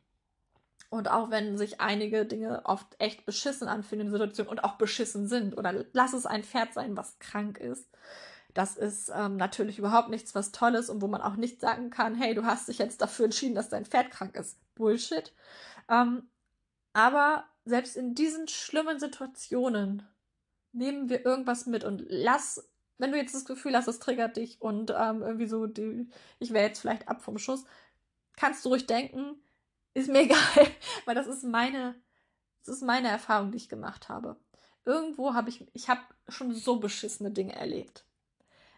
Und 0.88 1.10
auch 1.10 1.30
wenn 1.30 1.58
sich 1.58 1.80
einige 1.80 2.26
Dinge 2.26 2.64
oft 2.64 2.94
echt 2.98 3.26
beschissen 3.26 3.66
anfühlen 3.66 4.06
in 4.06 4.12
Situationen 4.12 4.50
und 4.50 4.64
auch 4.64 4.78
beschissen 4.78 5.26
sind, 5.26 5.56
oder 5.58 5.84
lass 5.92 6.12
es 6.12 6.26
ein 6.26 6.44
Pferd 6.44 6.74
sein, 6.74 6.96
was 6.96 7.18
krank 7.18 7.58
ist, 7.58 7.88
das 8.54 8.76
ist 8.76 9.10
ähm, 9.14 9.36
natürlich 9.36 9.78
überhaupt 9.78 10.08
nichts, 10.08 10.34
was 10.34 10.52
Tolles 10.52 10.88
und 10.88 11.02
wo 11.02 11.08
man 11.08 11.20
auch 11.20 11.36
nicht 11.36 11.60
sagen 11.60 11.90
kann, 11.90 12.14
hey, 12.14 12.34
du 12.34 12.44
hast 12.44 12.68
dich 12.68 12.78
jetzt 12.78 13.02
dafür 13.02 13.26
entschieden, 13.26 13.54
dass 13.54 13.68
dein 13.68 13.84
Pferd 13.84 14.10
krank 14.10 14.36
ist. 14.36 14.58
Bullshit. 14.74 15.34
Ähm, 15.90 16.30
aber 16.94 17.44
selbst 17.66 17.96
in 17.96 18.14
diesen 18.14 18.48
schlimmen 18.48 18.98
Situationen 19.00 20.06
nehmen 20.72 21.08
wir 21.08 21.26
irgendwas 21.26 21.66
mit 21.66 21.84
und 21.84 22.04
lass, 22.08 22.66
wenn 22.98 23.10
du 23.10 23.18
jetzt 23.18 23.34
das 23.34 23.44
Gefühl 23.44 23.76
hast, 23.76 23.88
es 23.88 23.98
triggert 23.98 24.36
dich 24.36 24.62
und 24.62 24.92
ähm, 24.96 25.22
irgendwie 25.22 25.48
so, 25.48 25.66
die, 25.66 26.08
ich 26.38 26.52
wäre 26.52 26.66
jetzt 26.66 26.80
vielleicht 26.80 27.08
ab 27.08 27.22
vom 27.22 27.38
Schuss, 27.38 27.64
kannst 28.36 28.64
du 28.64 28.68
ruhig 28.68 28.86
denken, 28.86 29.34
ist 29.94 30.08
mir 30.08 30.20
egal, 30.22 30.38
weil 31.06 31.16
das 31.16 31.26
ist 31.26 31.42
meine, 31.42 31.96
das 32.64 32.76
ist 32.76 32.82
meine 32.82 33.08
Erfahrung, 33.08 33.50
die 33.50 33.58
ich 33.58 33.68
gemacht 33.68 34.08
habe. 34.08 34.36
Irgendwo 34.84 35.34
habe 35.34 35.48
ich, 35.48 35.66
ich 35.72 35.88
habe 35.88 36.02
schon 36.28 36.54
so 36.54 36.78
beschissene 36.78 37.32
Dinge 37.32 37.56
erlebt. 37.56 38.04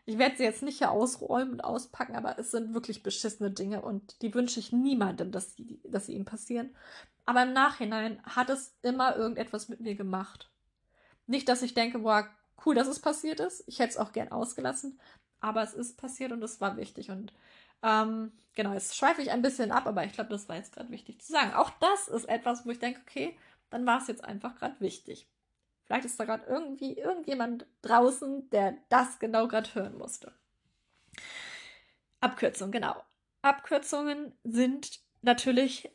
Ich 0.08 0.16
werde 0.16 0.38
sie 0.38 0.44
jetzt 0.44 0.62
nicht 0.62 0.78
hier 0.78 0.90
ausräumen 0.90 1.52
und 1.52 1.60
auspacken, 1.60 2.16
aber 2.16 2.38
es 2.38 2.50
sind 2.50 2.72
wirklich 2.72 3.02
beschissene 3.02 3.50
Dinge 3.50 3.82
und 3.82 4.22
die 4.22 4.32
wünsche 4.32 4.58
ich 4.58 4.72
niemandem, 4.72 5.32
dass, 5.32 5.54
die, 5.54 5.82
dass 5.84 6.06
sie 6.06 6.14
ihm 6.14 6.24
passieren. 6.24 6.74
Aber 7.26 7.42
im 7.42 7.52
Nachhinein 7.52 8.18
hat 8.22 8.48
es 8.48 8.74
immer 8.80 9.16
irgendetwas 9.16 9.68
mit 9.68 9.80
mir 9.80 9.96
gemacht. 9.96 10.50
Nicht, 11.26 11.46
dass 11.50 11.60
ich 11.60 11.74
denke, 11.74 11.98
boah, 11.98 12.26
cool, 12.64 12.74
dass 12.74 12.88
es 12.88 13.00
passiert 13.00 13.38
ist. 13.38 13.64
Ich 13.66 13.80
hätte 13.80 13.90
es 13.90 13.96
auch 13.98 14.12
gern 14.12 14.32
ausgelassen, 14.32 14.98
aber 15.40 15.62
es 15.62 15.74
ist 15.74 15.98
passiert 15.98 16.32
und 16.32 16.42
es 16.42 16.58
war 16.58 16.78
wichtig. 16.78 17.10
Und 17.10 17.34
ähm, 17.82 18.32
genau, 18.54 18.72
jetzt 18.72 18.96
schweife 18.96 19.20
ich 19.20 19.30
ein 19.30 19.42
bisschen 19.42 19.70
ab, 19.70 19.86
aber 19.86 20.04
ich 20.04 20.14
glaube, 20.14 20.30
das 20.30 20.48
war 20.48 20.56
jetzt 20.56 20.72
gerade 20.72 20.88
wichtig 20.88 21.20
zu 21.20 21.32
sagen. 21.32 21.52
Auch 21.52 21.68
das 21.80 22.08
ist 22.08 22.30
etwas, 22.30 22.64
wo 22.64 22.70
ich 22.70 22.78
denke, 22.78 23.02
okay, 23.06 23.36
dann 23.68 23.84
war 23.84 24.00
es 24.00 24.06
jetzt 24.06 24.24
einfach 24.24 24.56
gerade 24.56 24.80
wichtig. 24.80 25.28
Vielleicht 25.88 26.04
ist 26.04 26.20
da 26.20 26.26
gerade 26.26 26.44
irgendwie 26.46 26.98
irgendjemand 26.98 27.64
draußen, 27.80 28.50
der 28.50 28.76
das 28.90 29.18
genau 29.18 29.48
gerade 29.48 29.74
hören 29.74 29.96
musste. 29.96 30.34
Abkürzung, 32.20 32.70
genau. 32.70 32.94
Abkürzungen 33.40 34.34
sind 34.44 35.00
natürlich, 35.22 35.90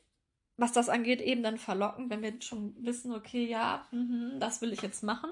was 0.57 0.71
das 0.71 0.89
angeht, 0.89 1.21
eben 1.21 1.43
dann 1.43 1.59
verlockend, 1.59 2.09
wenn 2.09 2.23
wir 2.23 2.41
schon 2.41 2.75
wissen, 2.83 3.13
okay, 3.13 3.45
ja, 3.45 3.85
mh, 3.91 4.39
das 4.39 4.61
will 4.61 4.73
ich 4.73 4.81
jetzt 4.81 5.03
machen. 5.03 5.29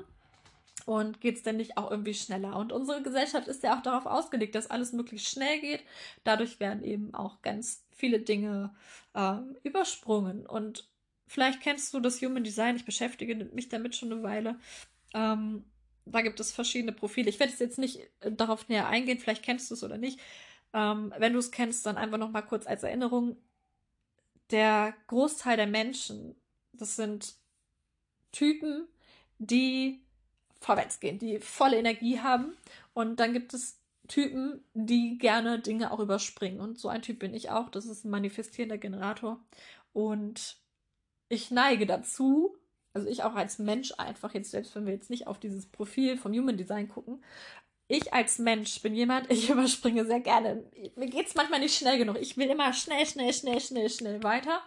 Und 0.86 1.22
geht 1.22 1.38
es 1.38 1.44
denn 1.44 1.58
nicht 1.58 1.78
auch 1.78 1.90
irgendwie 1.90 2.14
schneller? 2.14 2.56
Und 2.56 2.72
unsere 2.72 3.02
Gesellschaft 3.02 3.48
ist 3.48 3.64
ja 3.64 3.76
auch 3.76 3.82
darauf 3.82 4.06
ausgelegt, 4.06 4.54
dass 4.54 4.70
alles 4.70 4.94
möglichst 4.94 5.30
schnell 5.30 5.60
geht. 5.60 5.84
Dadurch 6.24 6.60
werden 6.60 6.84
eben 6.84 7.16
auch 7.16 7.42
ganz 7.42 7.84
viele 7.90 8.20
Dinge 8.20 8.76
äh, 9.16 9.38
übersprungen. 9.64 10.46
Und 10.46 10.91
Vielleicht 11.32 11.62
kennst 11.62 11.94
du 11.94 12.02
das 12.02 12.22
Human 12.22 12.44
Design. 12.44 12.76
Ich 12.76 12.84
beschäftige 12.84 13.34
mich 13.36 13.70
damit 13.70 13.96
schon 13.96 14.12
eine 14.12 14.22
Weile. 14.22 14.60
Ähm, 15.14 15.64
da 16.04 16.22
gibt 16.24 16.42
es 16.42 16.52
verschiedene 16.52 16.92
Profile. 16.92 17.30
Ich 17.30 17.40
werde 17.40 17.54
jetzt 17.58 17.78
nicht 17.78 18.02
äh, 18.20 18.34
darauf 18.34 18.68
näher 18.68 18.90
eingehen. 18.90 19.18
Vielleicht 19.18 19.42
kennst 19.42 19.72
du 19.72 19.76
es 19.76 19.84
oder 19.86 19.98
nicht. 19.98 20.20
Ähm, 20.74 21.14
wenn 21.18 21.32
du 21.32 21.40
es 21.40 21.52
kennst, 21.52 21.86
dann 21.86 21.96
einfach 21.96 22.18
noch 22.18 22.32
mal 22.32 22.42
kurz 22.42 22.68
als 22.68 22.84
Erinnerung. 22.84 23.38
Der 24.50 24.94
Großteil 25.08 25.56
der 25.56 25.68
Menschen, 25.68 26.36
das 26.74 26.98
sind 26.98 27.36
Typen, 28.34 28.90
die 29.40 30.02
vorwärts 30.60 31.00
gehen, 31.00 31.18
die 31.18 31.40
volle 31.40 31.78
Energie 31.78 32.20
haben. 32.20 32.58
Und 32.94 33.22
dann 33.22 33.32
gibt 33.32 33.54
es 33.54 33.80
Typen, 34.10 34.66
die 34.74 35.18
gerne 35.18 35.60
Dinge 35.60 35.92
auch 35.92 36.00
überspringen. 36.02 36.60
Und 36.60 36.78
so 36.78 36.90
ein 36.90 37.02
Typ 37.02 37.20
bin 37.20 37.34
ich 37.34 37.52
auch. 37.52 37.70
Das 37.70 37.86
ist 37.86 38.04
ein 38.04 38.10
manifestierender 38.10 38.78
Generator. 38.78 39.40
Und 39.94 40.61
ich 41.32 41.52
neige 41.52 41.86
dazu, 41.86 42.58
also 42.94 43.08
ich 43.08 43.24
auch 43.24 43.36
als 43.36 43.58
Mensch 43.58 43.94
einfach 43.98 44.34
jetzt, 44.34 44.52
selbst 44.52 44.76
wenn 44.76 44.86
wir 44.86 44.94
jetzt 44.94 45.10
nicht 45.10 45.28
auf 45.28 45.40
dieses 45.40 45.66
Profil 45.66 46.18
vom 46.18 46.34
Human 46.34 46.58
Design 46.58 46.90
gucken, 46.90 47.24
ich 47.88 48.14
als 48.14 48.40
Mensch 48.40 48.82
bin 48.82 48.96
jemand, 48.96 49.32
ich 49.32 49.50
überspringe 49.50 50.06
sehr 50.06 50.20
gerne. 50.20 50.64
Mir 50.96 51.10
geht 51.10 51.28
es 51.28 51.36
manchmal 51.36 51.60
nicht 51.60 51.78
schnell 51.78 51.98
genug. 51.98 52.18
Ich 52.20 52.38
will 52.38 52.50
immer 52.50 52.74
schnell, 52.74 53.06
schnell, 53.06 53.34
schnell, 53.34 53.60
schnell, 53.60 53.90
schnell 53.90 54.24
weiter. 54.24 54.62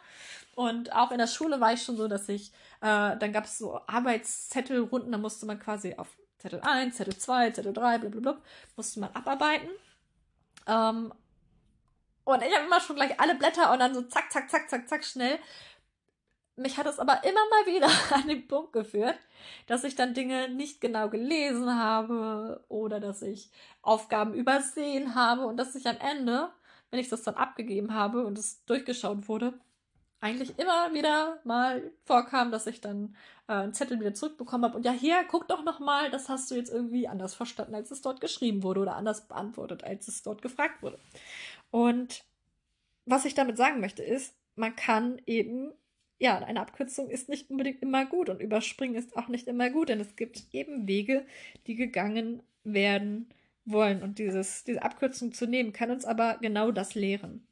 Und 0.55 0.93
auch 0.95 1.11
in 1.11 1.19
der 1.19 1.27
Schule 1.27 1.61
war 1.61 1.73
ich 1.73 1.83
schon 1.83 1.97
so, 1.97 2.07
dass 2.07 2.29
ich, 2.29 2.53
äh, 2.81 3.17
dann 3.17 3.33
gab 3.33 3.45
es 3.45 3.59
so 3.59 3.81
Arbeitszettelrunden, 3.87 5.11
da 5.11 5.19
musste 5.19 5.47
man 5.47 5.59
quasi 5.59 5.95
auf 5.97 6.09
Zettel 6.39 6.61
1, 6.61 6.97
Zettel 6.97 7.17
2, 7.17 7.51
Zettel 7.51 7.73
3, 7.73 7.99
blablabla, 7.99 8.41
musste 8.77 9.01
man 9.01 9.11
abarbeiten. 9.15 9.69
Ähm, 10.67 11.13
und 12.25 12.43
ich 12.43 12.55
habe 12.55 12.67
immer 12.67 12.81
schon 12.81 12.97
gleich 12.97 13.19
alle 13.21 13.35
Blätter 13.35 13.73
und 13.73 13.79
dann 13.81 13.95
so 13.95 14.03
zack, 14.03 14.33
zack, 14.33 14.51
zack, 14.51 14.69
zack, 14.71 14.89
zack, 14.89 15.05
schnell. 15.05 15.39
Mich 16.57 16.79
hat 16.79 16.87
es 16.87 16.99
aber 17.01 17.25
immer 17.25 17.41
mal 17.51 17.67
wieder 17.67 17.89
an 18.15 18.29
den 18.29 18.47
Punkt 18.47 18.73
geführt, 18.73 19.19
dass 19.67 19.85
ich 19.85 19.97
dann 19.97 20.15
Dinge 20.15 20.49
nicht 20.49 20.81
genau 20.81 21.09
gelesen 21.09 21.79
habe 21.79 22.65
oder 22.69 23.01
dass 23.01 23.23
ich 23.23 23.51
Aufgaben 23.83 24.35
übersehen 24.35 25.15
habe 25.15 25.47
und 25.47 25.57
dass 25.57 25.75
ich 25.75 25.87
am 25.87 25.97
Ende, 25.99 26.51
wenn 26.91 27.01
ich 27.01 27.09
das 27.09 27.23
dann 27.23 27.35
abgegeben 27.35 27.95
habe 27.95 28.25
und 28.25 28.39
es 28.39 28.65
durchgeschaut 28.67 29.29
wurde, 29.29 29.55
eigentlich 30.25 30.59
immer 30.59 30.95
wieder 30.95 31.39
mal 31.45 31.93
vorkam, 32.05 32.51
dass 32.51 32.67
ich 32.67 32.81
dann 32.81 33.15
äh, 33.47 33.53
einen 33.53 33.75
Zettel 33.75 34.01
wieder 34.01 34.15
zurückbekommen 34.15 34.65
habe 34.65 34.77
und 34.77 34.87
ja, 34.87 34.93
hier, 34.93 35.23
guck 35.29 35.49
doch 35.49 35.63
noch 35.63 35.81
mal, 35.81 36.11
das 36.11 36.31
hast 36.31 36.51
du 36.51 36.55
jetzt 36.55 36.73
irgendwie 36.73 37.07
anders 37.07 37.35
verstanden, 37.35 37.75
als 37.75 37.91
es 37.91 38.01
dort 38.01 38.23
geschrieben 38.23 38.63
wurde 38.63 38.81
oder 38.81 38.97
anders 38.97 39.29
beantwortet, 39.29 39.85
als 39.85 40.09
es 40.09 40.23
dort 40.23 40.41
gefragt 40.41 40.83
wurde. 40.83 40.99
Und 41.71 42.25
was 43.05 43.27
ich 43.27 43.35
damit 43.35 43.59
sagen 43.59 43.81
möchte 43.81 44.03
ist, 44.03 44.35
man 44.57 44.75
kann 44.75 45.21
eben, 45.27 45.75
ja, 46.19 46.39
eine 46.39 46.61
Abkürzung 46.61 47.11
ist 47.11 47.29
nicht 47.29 47.51
unbedingt 47.51 47.83
immer 47.83 48.07
gut 48.07 48.29
und 48.29 48.41
überspringen 48.41 48.95
ist 48.95 49.17
auch 49.17 49.29
nicht 49.29 49.49
immer 49.49 49.71
gut, 49.71 49.89
denn 49.89 50.01
es 50.01 50.17
gibt 50.17 50.45
eben 50.53 50.87
Wege, 50.87 51.27
die 51.67 51.75
gegangen 51.75 52.43
werden 52.63 53.29
wollen 53.65 54.03
und 54.03 54.19
dieses, 54.19 54.65
diese 54.65 54.83
Abkürzung 54.83 55.33
zu 55.33 55.47
nehmen, 55.47 55.73
kann 55.73 55.91
uns 55.91 56.05
aber 56.05 56.39
genau 56.41 56.71
das 56.71 56.95
lehren 56.95 57.47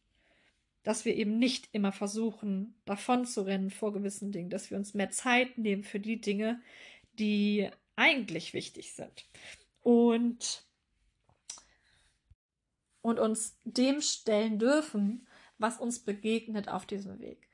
dass 0.83 1.05
wir 1.05 1.15
eben 1.15 1.39
nicht 1.39 1.69
immer 1.73 1.93
versuchen, 1.93 2.75
davon 2.85 3.25
zu 3.25 3.43
rennen 3.43 3.71
vor 3.71 3.93
gewissen 3.93 4.33
Dingen, 4.33 4.51
dass 4.51 4.71
wir 4.71 4.79
uns 4.79 4.95
mehr 4.95 5.11
Zeit 5.11 5.59
nehmen 5.59 5.85
für 5.85 6.01
die 6.01 6.21
Dinge, 6.21 6.61
die 7.13 7.71
eigentlich 7.97 8.53
wichtig 8.53 8.95
sind. 8.95 9.27
Und, 9.81 10.67
und 13.01 13.19
uns 13.19 13.59
dem 13.65 14.01
stellen 14.01 14.59
dürfen, 14.59 15.29
was 15.59 15.79
uns 15.79 16.01
begegnet 16.01 16.69
auf 16.69 16.87
diesem 16.87 17.21
Weg. 17.21 17.49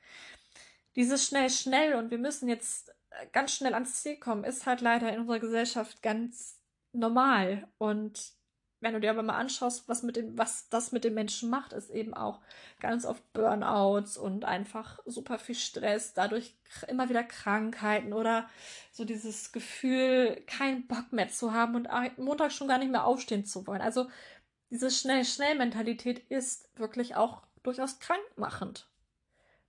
Dieses 0.95 1.25
schnell, 1.25 1.49
schnell 1.49 1.95
und 1.95 2.11
wir 2.11 2.17
müssen 2.17 2.49
jetzt 2.49 2.91
ganz 3.31 3.53
schnell 3.53 3.73
ans 3.73 4.01
Ziel 4.01 4.17
kommen, 4.17 4.43
ist 4.43 4.65
halt 4.65 4.81
leider 4.81 5.11
in 5.11 5.21
unserer 5.21 5.39
Gesellschaft 5.39 6.01
ganz 6.01 6.59
normal. 6.91 7.67
Und 7.77 8.33
wenn 8.81 8.93
du 8.93 8.99
dir 8.99 9.09
aber 9.11 9.23
mal 9.23 9.37
anschaust, 9.37 9.89
was, 9.89 10.03
mit 10.03 10.15
dem, 10.15 10.37
was 10.37 10.69
das 10.69 10.91
mit 10.91 11.03
den 11.03 11.13
Menschen 11.13 11.49
macht, 11.49 11.73
ist 11.73 11.89
eben 11.89 12.13
auch 12.13 12.39
ganz 12.79 13.05
oft 13.05 13.21
Burnouts 13.33 14.17
und 14.17 14.45
einfach 14.45 14.99
super 15.05 15.37
viel 15.37 15.55
Stress, 15.55 16.13
dadurch 16.13 16.55
immer 16.87 17.09
wieder 17.09 17.23
Krankheiten 17.23 18.13
oder 18.13 18.49
so 18.91 19.03
dieses 19.03 19.51
Gefühl, 19.51 20.41
keinen 20.47 20.87
Bock 20.87 21.11
mehr 21.11 21.29
zu 21.29 21.53
haben 21.53 21.75
und 21.75 21.89
Montag 22.17 22.51
schon 22.51 22.69
gar 22.69 22.77
nicht 22.77 22.91
mehr 22.91 23.05
aufstehen 23.05 23.45
zu 23.45 23.67
wollen. 23.67 23.81
Also 23.81 24.09
diese 24.69 24.89
Schnell-Schnell-Mentalität 24.89 26.19
ist 26.29 26.69
wirklich 26.77 27.15
auch 27.15 27.43
durchaus 27.63 27.99
krankmachend. 27.99 28.88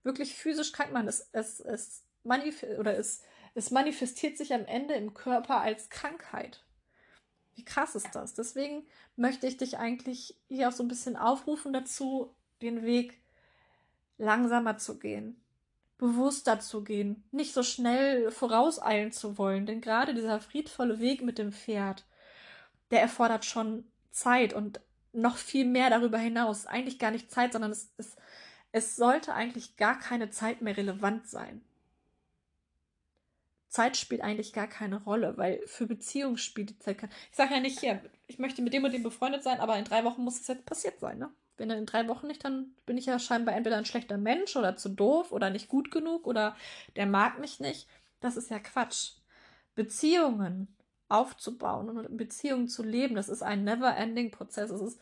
Wirklich 0.03 0.35
physisch 0.35 0.73
krankmachend. 0.73 1.09
Es, 1.09 1.29
es, 1.33 1.61
es, 1.61 2.05
manif 2.23 2.65
oder 2.79 2.97
es, 2.97 3.23
es 3.55 3.71
manifestiert 3.71 4.37
sich 4.39 4.55
am 4.55 4.65
Ende 4.65 4.95
im 4.95 5.15
Körper 5.15 5.61
als 5.61 5.91
Krankheit. 5.91 6.65
Wie 7.55 7.65
krass 7.65 7.95
ist 7.95 8.15
das? 8.15 8.35
Deswegen 8.35 8.87
möchte 9.17 9.47
ich 9.47 9.57
dich 9.57 9.79
eigentlich 9.79 10.39
hier 10.49 10.69
auch 10.69 10.73
so 10.73 10.83
ein 10.83 10.89
bisschen 10.89 11.17
aufrufen 11.17 11.73
dazu, 11.73 12.35
den 12.63 12.83
Weg 12.83 13.21
langsamer 14.19 14.79
zu 14.79 14.99
gehen, 14.99 15.43
bewusster 15.99 16.61
zu 16.61 16.85
gehen, 16.85 17.25
nicht 17.33 17.53
so 17.53 17.63
schnell 17.63 18.31
vorauseilen 18.31 19.13
zu 19.13 19.37
wollen. 19.37 19.67
Denn 19.67 19.81
gerade 19.81 20.15
dieser 20.15 20.41
friedvolle 20.41 21.01
Weg 21.01 21.23
mit 21.23 21.39
dem 21.39 21.53
Pferd, 21.53 22.07
der 22.91 23.01
erfordert 23.03 23.45
schon 23.45 23.85
Zeit 24.11 24.53
und 24.53 24.81
noch 25.13 25.37
viel 25.37 25.65
mehr 25.65 25.91
darüber 25.91 26.19
hinaus. 26.19 26.67
Eigentlich 26.67 26.99
gar 26.99 27.11
nicht 27.11 27.31
Zeit, 27.31 27.53
sondern 27.53 27.73
es, 27.73 27.93
es, 27.97 28.17
es 28.73 28.97
sollte 28.97 29.35
eigentlich 29.35 29.77
gar 29.77 29.99
keine 29.99 30.31
Zeit 30.31 30.63
mehr 30.63 30.77
relevant 30.77 31.29
sein. 31.29 31.63
Zeit 33.69 33.97
spielt 33.97 34.21
eigentlich 34.21 34.53
gar 34.53 34.67
keine 34.67 35.03
Rolle, 35.05 35.37
weil 35.37 35.61
für 35.67 35.87
Beziehungen 35.87 36.39
spielt 36.39 36.71
die 36.71 36.79
Zeit 36.79 36.99
keine. 36.99 37.13
Ich 37.31 37.37
sage 37.37 37.55
ja 37.55 37.61
nicht 37.61 37.79
hier, 37.79 38.03
ich 38.27 38.39
möchte 38.39 38.63
mit 38.63 38.73
dem 38.73 38.85
und 38.85 38.93
dem 38.93 39.05
befreundet 39.05 39.45
sein, 39.45 39.61
aber 39.61 39.79
in 39.79 39.85
drei 39.85 40.05
Wochen 40.05 40.23
muss 40.23 40.41
es 40.41 40.49
jetzt 40.49 40.67
passiert 40.67 40.99
sein, 40.99 41.19
ne? 41.19 41.31
Wenn 41.57 41.71
in 41.71 41.87
drei 41.87 42.09
Wochen 42.09 42.27
nicht, 42.27 42.43
dann 42.45 42.75
bin 42.87 42.97
ich 42.97 43.07
ja 43.07 43.19
scheinbar 43.19 43.55
entweder 43.55 43.77
ein 43.77 43.85
schlechter 43.85 44.17
Mensch 44.17 44.57
oder 44.57 44.77
zu 44.77 44.89
doof 44.89 45.31
oder 45.31 45.51
nicht 45.51 45.69
gut 45.69 45.91
genug 45.91 46.27
oder 46.27 46.57
der 46.97 47.07
mag 47.07 47.39
mich 47.39 47.61
nicht. 47.61 47.87
Das 48.21 48.37
ist 48.39 48.51
ja 48.51 48.59
Quatsch. 48.59 49.13
Beziehungen 49.75 50.75
aufzubauen 51.09 51.91
und 51.91 52.17
Beziehungen 52.17 52.69
zu 52.69 52.83
leben, 52.83 53.15
das 53.15 53.29
ist 53.29 53.43
ein 53.43 53.65
never-ending 53.65 54.31
Prozess. 54.31 54.71
Es 54.71 54.81
ist, 54.81 55.01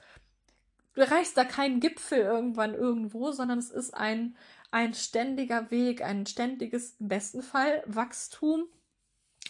du 0.99 1.05
erreichst 1.05 1.37
da 1.37 1.45
keinen 1.45 1.78
Gipfel 1.78 2.19
irgendwann 2.19 2.75
irgendwo, 2.75 3.31
sondern 3.31 3.59
es 3.59 3.71
ist 3.71 3.95
ein 3.95 4.37
ein 4.71 4.95
ständiger 4.95 5.71
Weg, 5.71 6.02
ein 6.02 6.26
ständiges, 6.26 6.97
im 7.00 7.09
besten 7.09 7.43
Fall, 7.43 7.83
Wachstum 7.87 8.67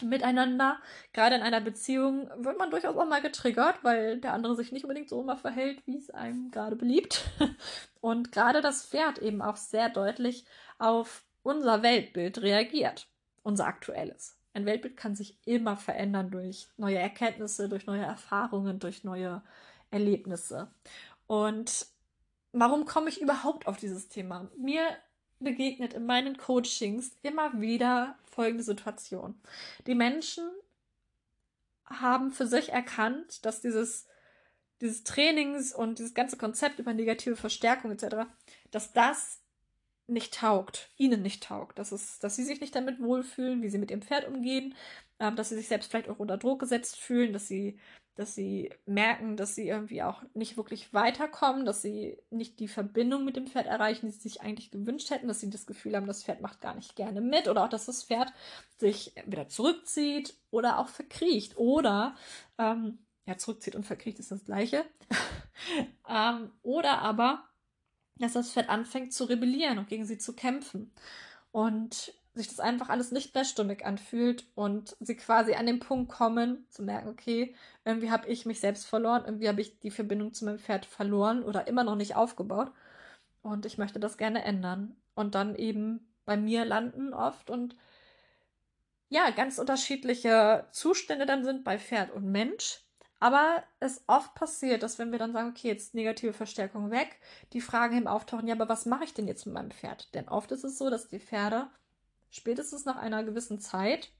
miteinander. 0.00 0.78
Gerade 1.12 1.34
in 1.34 1.42
einer 1.42 1.60
Beziehung 1.60 2.30
wird 2.36 2.56
man 2.56 2.70
durchaus 2.70 2.96
auch 2.96 3.08
mal 3.08 3.20
getriggert, 3.20 3.82
weil 3.82 4.20
der 4.20 4.32
andere 4.32 4.54
sich 4.54 4.70
nicht 4.70 4.84
unbedingt 4.84 5.08
so 5.08 5.20
immer 5.20 5.36
verhält, 5.36 5.84
wie 5.86 5.96
es 5.96 6.10
einem 6.10 6.52
gerade 6.52 6.76
beliebt. 6.76 7.24
Und 8.00 8.30
gerade 8.30 8.60
das 8.60 8.86
Pferd 8.86 9.18
eben 9.18 9.42
auch 9.42 9.56
sehr 9.56 9.88
deutlich 9.88 10.44
auf 10.78 11.24
unser 11.42 11.82
Weltbild 11.82 12.42
reagiert, 12.42 13.08
unser 13.42 13.66
aktuelles. 13.66 14.36
Ein 14.54 14.66
Weltbild 14.66 14.96
kann 14.96 15.16
sich 15.16 15.36
immer 15.46 15.76
verändern 15.76 16.30
durch 16.30 16.68
neue 16.76 16.98
Erkenntnisse, 16.98 17.68
durch 17.68 17.86
neue 17.86 18.02
Erfahrungen, 18.04 18.78
durch 18.78 19.02
neue 19.02 19.42
Erlebnisse. 19.90 20.68
Und 21.28 21.86
warum 22.52 22.86
komme 22.86 23.10
ich 23.10 23.20
überhaupt 23.20 23.68
auf 23.68 23.76
dieses 23.76 24.08
Thema? 24.08 24.50
Mir 24.56 24.82
begegnet 25.38 25.94
in 25.94 26.06
meinen 26.06 26.36
Coachings 26.36 27.12
immer 27.22 27.60
wieder 27.60 28.18
folgende 28.24 28.64
Situation. 28.64 29.40
Die 29.86 29.94
Menschen 29.94 30.50
haben 31.84 32.32
für 32.32 32.46
sich 32.46 32.70
erkannt, 32.70 33.44
dass 33.44 33.60
dieses, 33.60 34.06
dieses 34.80 35.04
Trainings 35.04 35.72
und 35.72 35.98
dieses 36.00 36.14
ganze 36.14 36.36
Konzept 36.36 36.80
über 36.80 36.92
negative 36.92 37.36
Verstärkung 37.36 37.92
etc., 37.92 38.26
dass 38.70 38.92
das 38.92 39.40
nicht 40.06 40.34
taugt, 40.34 40.90
ihnen 40.96 41.20
nicht 41.22 41.42
taugt, 41.42 41.78
dass, 41.78 41.92
es, 41.92 42.18
dass 42.18 42.36
sie 42.36 42.44
sich 42.44 42.60
nicht 42.60 42.74
damit 42.74 43.00
wohlfühlen, 43.00 43.62
wie 43.62 43.68
sie 43.68 43.78
mit 43.78 43.90
ihrem 43.90 44.02
Pferd 44.02 44.26
umgehen, 44.26 44.74
äh, 45.18 45.30
dass 45.32 45.50
sie 45.50 45.56
sich 45.56 45.68
selbst 45.68 45.90
vielleicht 45.90 46.08
auch 46.08 46.18
unter 46.18 46.38
Druck 46.38 46.60
gesetzt 46.60 46.96
fühlen, 46.96 47.34
dass 47.34 47.46
sie 47.46 47.78
dass 48.18 48.34
sie 48.34 48.72
merken, 48.84 49.36
dass 49.36 49.54
sie 49.54 49.68
irgendwie 49.68 50.02
auch 50.02 50.24
nicht 50.34 50.56
wirklich 50.56 50.92
weiterkommen, 50.92 51.64
dass 51.64 51.82
sie 51.82 52.18
nicht 52.30 52.58
die 52.58 52.66
Verbindung 52.66 53.24
mit 53.24 53.36
dem 53.36 53.46
Pferd 53.46 53.66
erreichen, 53.66 54.06
die 54.06 54.12
sie 54.12 54.18
sich 54.18 54.40
eigentlich 54.40 54.72
gewünscht 54.72 55.10
hätten, 55.10 55.28
dass 55.28 55.38
sie 55.38 55.50
das 55.50 55.66
Gefühl 55.66 55.94
haben, 55.94 56.08
das 56.08 56.24
Pferd 56.24 56.40
macht 56.40 56.60
gar 56.60 56.74
nicht 56.74 56.96
gerne 56.96 57.20
mit 57.20 57.46
oder 57.46 57.62
auch, 57.62 57.68
dass 57.68 57.86
das 57.86 58.02
Pferd 58.02 58.32
sich 58.76 59.14
wieder 59.24 59.46
zurückzieht 59.46 60.34
oder 60.50 60.80
auch 60.80 60.88
verkriecht 60.88 61.58
oder 61.58 62.16
ähm, 62.58 62.98
ja, 63.24 63.38
zurückzieht 63.38 63.76
und 63.76 63.86
verkriecht 63.86 64.18
ist 64.18 64.32
das 64.32 64.44
gleiche. 64.44 64.84
ähm, 66.08 66.50
oder 66.62 66.98
aber, 66.98 67.44
dass 68.16 68.32
das 68.32 68.50
Pferd 68.50 68.68
anfängt 68.68 69.12
zu 69.12 69.26
rebellieren 69.26 69.78
und 69.78 69.88
gegen 69.88 70.06
sie 70.06 70.18
zu 70.18 70.34
kämpfen. 70.34 70.90
Und 71.52 72.12
sich 72.38 72.48
das 72.48 72.60
einfach 72.60 72.88
alles 72.88 73.12
nicht 73.12 73.34
mehr 73.34 73.44
stimmig 73.44 73.84
anfühlt 73.84 74.46
und 74.54 74.96
sie 75.00 75.16
quasi 75.16 75.54
an 75.54 75.66
den 75.66 75.80
Punkt 75.80 76.10
kommen, 76.10 76.66
zu 76.70 76.82
merken, 76.82 77.08
okay, 77.08 77.54
irgendwie 77.84 78.10
habe 78.10 78.28
ich 78.28 78.46
mich 78.46 78.60
selbst 78.60 78.86
verloren, 78.86 79.24
irgendwie 79.26 79.48
habe 79.48 79.60
ich 79.60 79.78
die 79.80 79.90
Verbindung 79.90 80.32
zu 80.32 80.44
meinem 80.46 80.58
Pferd 80.58 80.86
verloren 80.86 81.42
oder 81.42 81.66
immer 81.66 81.84
noch 81.84 81.96
nicht 81.96 82.16
aufgebaut 82.16 82.72
und 83.42 83.66
ich 83.66 83.76
möchte 83.78 84.00
das 84.00 84.16
gerne 84.16 84.44
ändern 84.44 84.96
und 85.14 85.34
dann 85.34 85.54
eben 85.54 86.08
bei 86.24 86.36
mir 86.36 86.64
landen 86.64 87.12
oft 87.12 87.50
und 87.50 87.76
ja, 89.10 89.30
ganz 89.30 89.58
unterschiedliche 89.58 90.66
Zustände 90.70 91.26
dann 91.26 91.44
sind 91.44 91.64
bei 91.64 91.78
Pferd 91.78 92.10
und 92.10 92.30
Mensch. 92.30 92.80
Aber 93.20 93.64
es 93.80 94.04
oft 94.06 94.34
passiert, 94.34 94.82
dass 94.82 94.98
wenn 94.98 95.10
wir 95.10 95.18
dann 95.18 95.32
sagen, 95.32 95.48
okay, 95.48 95.68
jetzt 95.68 95.94
negative 95.94 96.32
Verstärkung 96.32 96.90
weg, 96.90 97.18
die 97.52 97.60
Fragen 97.60 97.96
eben 97.96 98.06
auftauchen, 98.06 98.46
ja, 98.46 98.54
aber 98.54 98.68
was 98.68 98.86
mache 98.86 99.04
ich 99.04 99.14
denn 99.14 99.26
jetzt 99.26 99.44
mit 99.46 99.54
meinem 99.54 99.72
Pferd? 99.72 100.14
Denn 100.14 100.28
oft 100.28 100.52
ist 100.52 100.62
es 100.62 100.78
so, 100.78 100.88
dass 100.88 101.08
die 101.08 101.18
Pferde 101.18 101.68
spätestens 102.30 102.84
nach 102.84 102.96
einer 102.96 103.24
gewissen 103.24 103.60
Zeit 103.60 104.10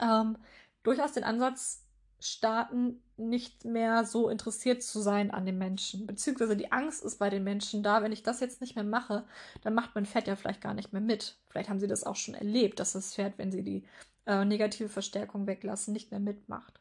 ähm, 0.00 0.36
durchaus 0.82 1.12
den 1.12 1.24
Ansatz 1.24 1.84
starten, 2.20 3.02
nicht 3.16 3.64
mehr 3.64 4.04
so 4.04 4.28
interessiert 4.28 4.82
zu 4.82 5.00
sein 5.00 5.30
an 5.30 5.46
den 5.46 5.58
Menschen. 5.58 6.06
Beziehungsweise 6.06 6.56
die 6.56 6.72
Angst 6.72 7.02
ist 7.02 7.18
bei 7.18 7.30
den 7.30 7.44
Menschen 7.44 7.82
da, 7.82 8.02
wenn 8.02 8.12
ich 8.12 8.22
das 8.22 8.40
jetzt 8.40 8.60
nicht 8.60 8.74
mehr 8.74 8.84
mache, 8.84 9.24
dann 9.62 9.74
macht 9.74 9.94
mein 9.94 10.06
Pferd 10.06 10.26
ja 10.26 10.36
vielleicht 10.36 10.60
gar 10.60 10.74
nicht 10.74 10.92
mehr 10.92 11.02
mit. 11.02 11.38
Vielleicht 11.48 11.68
haben 11.68 11.80
sie 11.80 11.86
das 11.86 12.04
auch 12.04 12.16
schon 12.16 12.34
erlebt, 12.34 12.80
dass 12.80 12.92
das 12.92 13.14
Pferd, 13.14 13.38
wenn 13.38 13.50
sie 13.50 13.62
die 13.62 13.84
äh, 14.26 14.44
negative 14.44 14.88
Verstärkung 14.88 15.46
weglassen, 15.46 15.92
nicht 15.92 16.10
mehr 16.10 16.20
mitmacht. 16.20 16.80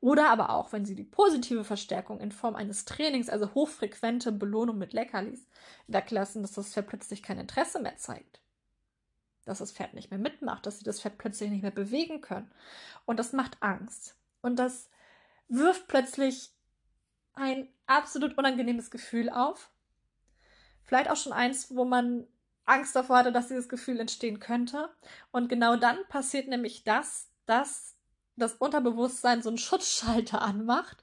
Oder 0.00 0.30
aber 0.30 0.50
auch, 0.50 0.72
wenn 0.72 0.86
sie 0.86 0.94
die 0.94 1.04
positive 1.04 1.64
Verstärkung 1.64 2.20
in 2.20 2.32
Form 2.32 2.54
eines 2.54 2.86
Trainings, 2.86 3.28
also 3.28 3.52
hochfrequente 3.52 4.32
Belohnung 4.32 4.78
mit 4.78 4.94
Leckerlis, 4.94 5.46
weglassen, 5.88 6.42
dass 6.42 6.52
das 6.52 6.72
Pferd 6.72 6.86
plötzlich 6.86 7.22
kein 7.22 7.38
Interesse 7.38 7.80
mehr 7.80 7.96
zeigt. 7.98 8.40
Dass 9.50 9.58
das 9.58 9.72
Pferd 9.72 9.94
nicht 9.94 10.10
mehr 10.10 10.20
mitmacht, 10.20 10.64
dass 10.64 10.78
sie 10.78 10.84
das 10.84 11.00
Pferd 11.00 11.18
plötzlich 11.18 11.50
nicht 11.50 11.62
mehr 11.62 11.72
bewegen 11.72 12.20
können. 12.20 12.50
Und 13.04 13.18
das 13.18 13.32
macht 13.32 13.56
Angst. 13.60 14.14
Und 14.42 14.60
das 14.60 14.88
wirft 15.48 15.88
plötzlich 15.88 16.52
ein 17.34 17.66
absolut 17.86 18.38
unangenehmes 18.38 18.92
Gefühl 18.92 19.28
auf. 19.28 19.70
Vielleicht 20.84 21.10
auch 21.10 21.16
schon 21.16 21.32
eins, 21.32 21.74
wo 21.74 21.84
man 21.84 22.28
Angst 22.64 22.94
davor 22.94 23.18
hatte, 23.18 23.32
dass 23.32 23.48
dieses 23.48 23.68
Gefühl 23.68 23.98
entstehen 23.98 24.38
könnte. 24.38 24.88
Und 25.32 25.48
genau 25.48 25.74
dann 25.74 25.98
passiert 26.08 26.46
nämlich 26.46 26.84
das, 26.84 27.28
dass 27.46 27.96
das 28.36 28.54
Unterbewusstsein 28.54 29.42
so 29.42 29.48
einen 29.48 29.58
Schutzschalter 29.58 30.40
anmacht 30.40 31.02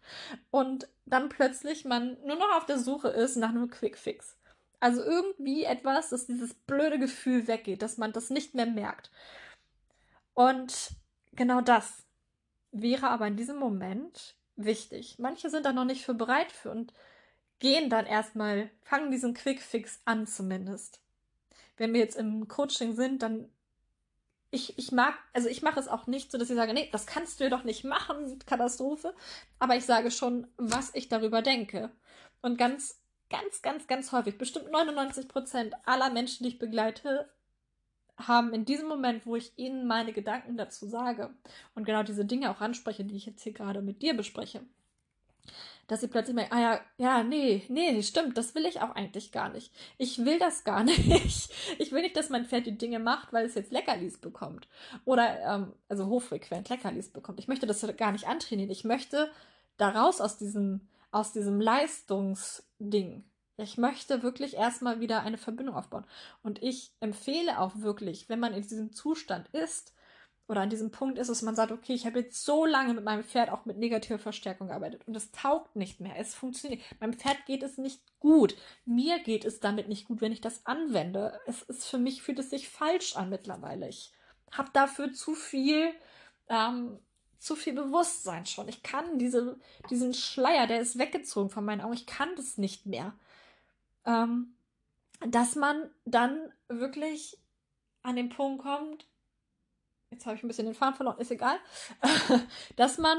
und 0.52 0.88
dann 1.06 1.28
plötzlich 1.28 1.84
man 1.84 2.18
nur 2.26 2.38
noch 2.38 2.56
auf 2.56 2.66
der 2.66 2.80
Suche 2.80 3.10
ist 3.10 3.36
nach 3.36 3.50
einem 3.50 3.70
Quickfix. 3.70 4.38
Also 4.80 5.02
irgendwie 5.02 5.64
etwas, 5.64 6.10
dass 6.10 6.28
dieses 6.28 6.54
blöde 6.54 7.00
Gefühl 7.00 7.48
weggeht, 7.48 7.82
dass 7.82 7.98
man 7.98 8.14
das 8.14 8.30
nicht 8.30 8.54
mehr 8.54 8.68
merkt. 8.68 9.12
Und 10.34 10.92
genau 11.34 11.62
das 11.62 12.04
wäre 12.72 13.10
aber 13.10 13.28
in 13.28 13.38
diesem 13.38 13.58
Moment 13.58 14.36
wichtig. 14.56 15.18
Manche 15.18 15.50
sind 15.50 15.66
da 15.66 15.74
noch 15.74 15.86
nicht 15.86 16.06
für 16.06 16.14
bereit 16.14 16.52
für 16.52 16.72
und 16.72 16.94
gehen 17.60 17.90
dann 17.90 18.06
erstmal, 18.06 18.70
fangen 18.84 19.12
diesen 19.12 19.34
Quickfix 19.34 20.02
an 20.06 20.28
zumindest. 20.28 21.00
Wenn 21.78 21.94
wir 21.94 22.00
jetzt 22.00 22.18
im 22.18 22.48
Coaching 22.48 22.96
sind, 22.96 23.24
dann 23.24 23.50
ich, 24.50 24.78
ich 24.78 24.92
mag, 24.92 25.16
also 25.34 25.50
ich 25.50 25.62
mache 25.62 25.80
es 25.80 25.88
auch 25.88 26.08
nicht 26.08 26.32
so, 26.32 26.38
dass 26.38 26.50
ich 26.50 26.56
sage, 26.56 26.74
nee, 26.74 26.90
das 26.92 27.06
kannst 27.06 27.40
du 27.40 27.44
ja 27.44 27.50
doch 27.50 27.64
nicht 27.64 27.84
machen, 27.84 28.40
Katastrophe. 28.46 29.14
Aber 29.60 29.76
ich 29.76 29.86
sage 29.86 30.10
schon, 30.12 30.48
was 30.58 30.96
ich 30.96 31.10
darüber 31.10 31.42
denke. 31.42 31.92
Und 32.42 32.58
ganz, 32.58 33.00
ganz, 33.30 33.62
ganz, 33.62 33.88
ganz 33.88 34.12
häufig, 34.12 34.38
bestimmt 34.38 34.72
99 34.72 35.28
Prozent 35.28 35.74
aller 35.86 36.10
Menschen, 36.10 36.44
die 36.44 36.50
ich 36.50 36.60
begleite, 36.60 37.30
haben 38.18 38.54
in 38.54 38.66
diesem 38.66 38.88
Moment, 38.88 39.26
wo 39.26 39.36
ich 39.36 39.54
ihnen 39.58 39.86
meine 39.86 40.12
Gedanken 40.12 40.58
dazu 40.58 40.88
sage 40.88 41.30
und 41.76 41.86
genau 41.86 42.04
diese 42.04 42.26
Dinge 42.26 42.50
auch 42.50 42.62
anspreche, 42.62 43.04
die 43.04 43.16
ich 43.16 43.26
jetzt 43.26 43.44
hier 43.44 43.54
gerade 43.54 43.82
mit 43.82 44.02
dir 44.02 44.16
bespreche, 44.16 44.62
dass 45.88 46.02
sie 46.02 46.08
plötzlich 46.08 46.36
merken, 46.36 46.54
ah 46.54 46.62
ja, 46.62 46.82
ja, 46.98 47.24
nee, 47.24 47.64
nee, 47.70 48.02
stimmt, 48.04 48.38
das 48.38 48.56
will 48.56 48.66
ich 48.66 48.82
auch 48.82 48.96
eigentlich 48.96 49.32
gar 49.32 49.50
nicht. 49.50 49.72
Ich 49.98 50.26
will 50.26 50.38
das 50.38 50.64
gar 50.64 50.84
nicht. 50.84 51.52
Ich 51.78 51.92
will 51.92 52.02
nicht, 52.02 52.18
dass 52.18 52.30
mein 52.30 52.46
Pferd 52.46 52.66
die 52.66 52.78
Dinge 52.78 53.00
macht, 53.00 53.32
weil 53.32 53.46
es 53.46 53.56
jetzt 53.56 53.72
Leckerlis 53.72 54.18
bekommt. 54.18 54.68
Oder, 55.06 55.40
ähm, 55.42 55.74
also 55.88 56.08
hochfrequent 56.08 56.70
Leckerlis 56.70 57.10
bekommt. 57.10 57.40
Ich 57.40 57.48
möchte 57.48 57.68
das 57.68 57.86
gar 57.96 58.12
nicht 58.12 58.28
antrainieren. 58.28 58.72
Ich 58.72 58.84
möchte 58.84 59.32
daraus 59.78 60.20
aus 60.20 60.38
diesem, 60.38 60.82
aus 61.12 61.34
diesem 61.34 61.60
Leistungsding. 61.62 63.24
Ich 63.58 63.78
möchte 63.78 64.22
wirklich 64.22 64.56
erstmal 64.56 65.00
wieder 65.00 65.22
eine 65.22 65.38
Verbindung 65.38 65.76
aufbauen. 65.76 66.06
Und 66.44 66.62
ich 66.62 66.92
empfehle 67.00 67.60
auch 67.60 67.74
wirklich, 67.78 68.30
wenn 68.30 68.40
man 68.40 68.54
in 68.54 68.62
diesem 68.62 68.94
Zustand 68.94 69.48
ist, 69.50 69.94
oder 70.48 70.62
an 70.62 70.70
diesem 70.70 70.92
Punkt 70.92 71.18
ist, 71.18 71.30
dass 71.30 71.42
man 71.42 71.56
sagt, 71.56 71.72
okay, 71.72 71.94
ich 71.94 72.06
habe 72.06 72.20
jetzt 72.20 72.46
so 72.46 72.66
lange 72.66 72.94
mit 72.94 73.04
meinem 73.04 73.24
Pferd 73.24 73.52
auch 73.52 73.66
mit 73.66 73.78
negativer 73.78 74.20
Verstärkung 74.20 74.68
gearbeitet 74.68 75.06
und 75.06 75.16
es 75.16 75.32
taugt 75.32 75.76
nicht 75.76 76.00
mehr. 76.00 76.18
Es 76.18 76.36
funktioniert. 76.36 76.82
Meinem 77.00 77.14
Pferd 77.14 77.46
geht 77.46 77.64
es 77.64 77.78
nicht 77.78 78.02
gut. 78.20 78.56
Mir 78.86 79.20
geht 79.20 79.44
es 79.44 79.60
damit 79.60 79.90
nicht 79.90 80.08
gut, 80.08 80.22
wenn 80.22 80.32
ich 80.32 80.42
das 80.42 80.66
anwende. 80.66 81.40
Es 81.46 81.64
ist 81.64 81.86
für 81.86 81.98
mich 81.98 82.22
fühlt 82.22 82.40
es 82.40 82.50
sich 82.50 82.70
falsch 82.70 83.16
an 83.18 83.30
mittlerweile. 83.30 83.90
Ich 83.90 84.14
habe 84.52 84.70
dafür 84.72 85.12
zu 85.12 85.34
viel, 85.36 85.92
ähm, 86.48 86.98
zu 87.40 87.56
viel 87.56 87.74
Bewusstsein 87.74 88.46
schon. 88.46 88.68
Ich 88.68 88.84
kann 88.84 89.20
diese, 89.20 89.60
diesen 89.90 90.14
Schleier, 90.14 90.68
der 90.68 90.80
ist 90.80 90.98
weggezogen 90.98 91.50
von 91.50 91.66
meinen 91.66 91.82
Augen. 91.82 91.94
Ich 91.94 92.06
kann 92.06 92.36
das 92.36 92.58
nicht 92.58 92.86
mehr. 92.86 93.14
Ähm, 94.06 94.56
dass 95.20 95.56
man 95.56 95.90
dann 96.06 96.52
wirklich 96.68 97.38
an 98.04 98.16
den 98.16 98.30
Punkt 98.30 98.64
kommt, 98.64 99.08
jetzt 100.12 100.26
habe 100.26 100.36
ich 100.36 100.44
ein 100.44 100.48
bisschen 100.48 100.66
den 100.66 100.76
Faden 100.76 100.96
verloren, 100.96 101.20
ist 101.20 101.32
egal, 101.32 101.60
dass 102.76 102.98
man, 102.98 103.18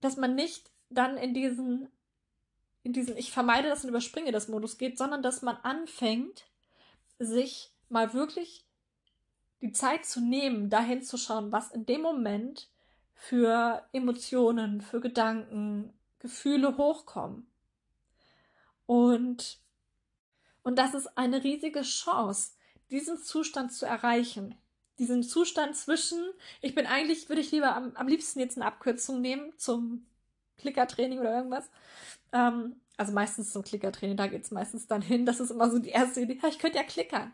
dass 0.00 0.16
man 0.16 0.34
nicht 0.34 0.70
dann 0.90 1.16
in 1.16 1.34
diesen, 1.34 1.88
in 2.82 2.92
diesen, 2.92 3.16
ich 3.16 3.32
vermeide 3.32 3.68
das 3.68 3.84
und 3.84 3.90
überspringe 3.90 4.32
das 4.32 4.48
Modus 4.48 4.78
geht, 4.78 4.98
sondern 4.98 5.22
dass 5.22 5.42
man 5.42 5.56
anfängt, 5.56 6.46
sich 7.18 7.72
mal 7.88 8.14
wirklich 8.14 8.64
die 9.60 9.72
Zeit 9.72 10.06
zu 10.06 10.20
nehmen, 10.20 10.70
dahin 10.70 11.02
zu 11.02 11.16
schauen, 11.16 11.52
was 11.52 11.70
in 11.70 11.86
dem 11.86 12.02
Moment 12.02 12.68
für 13.14 13.84
Emotionen, 13.92 14.80
für 14.80 15.00
Gedanken, 15.00 15.92
Gefühle 16.20 16.76
hochkommen. 16.76 17.46
Und, 18.86 19.58
und 20.62 20.78
das 20.78 20.94
ist 20.94 21.18
eine 21.18 21.42
riesige 21.42 21.82
Chance, 21.82 22.52
diesen 22.90 23.18
Zustand 23.18 23.72
zu 23.72 23.86
erreichen. 23.86 24.54
Diesen 24.98 25.22
Zustand 25.22 25.76
zwischen, 25.76 26.18
ich 26.60 26.74
bin 26.74 26.86
eigentlich, 26.86 27.28
würde 27.28 27.40
ich 27.40 27.52
lieber 27.52 27.74
am, 27.74 27.94
am 27.94 28.08
liebsten 28.08 28.40
jetzt 28.40 28.56
eine 28.56 28.66
Abkürzung 28.66 29.20
nehmen 29.20 29.52
zum 29.56 30.06
Klickertraining 30.58 31.18
oder 31.20 31.34
irgendwas. 31.34 31.70
Ähm, 32.32 32.76
also 32.96 33.12
meistens 33.12 33.52
zum 33.52 33.62
Klickertraining, 33.62 34.16
da 34.16 34.26
geht 34.26 34.44
es 34.44 34.50
meistens 34.50 34.86
dann 34.86 35.02
hin. 35.02 35.24
Das 35.24 35.40
ist 35.40 35.50
immer 35.50 35.70
so 35.70 35.78
die 35.78 35.90
erste 35.90 36.20
Idee. 36.20 36.40
Ich 36.48 36.58
könnte 36.58 36.78
ja 36.78 36.84
klickern 36.84 37.32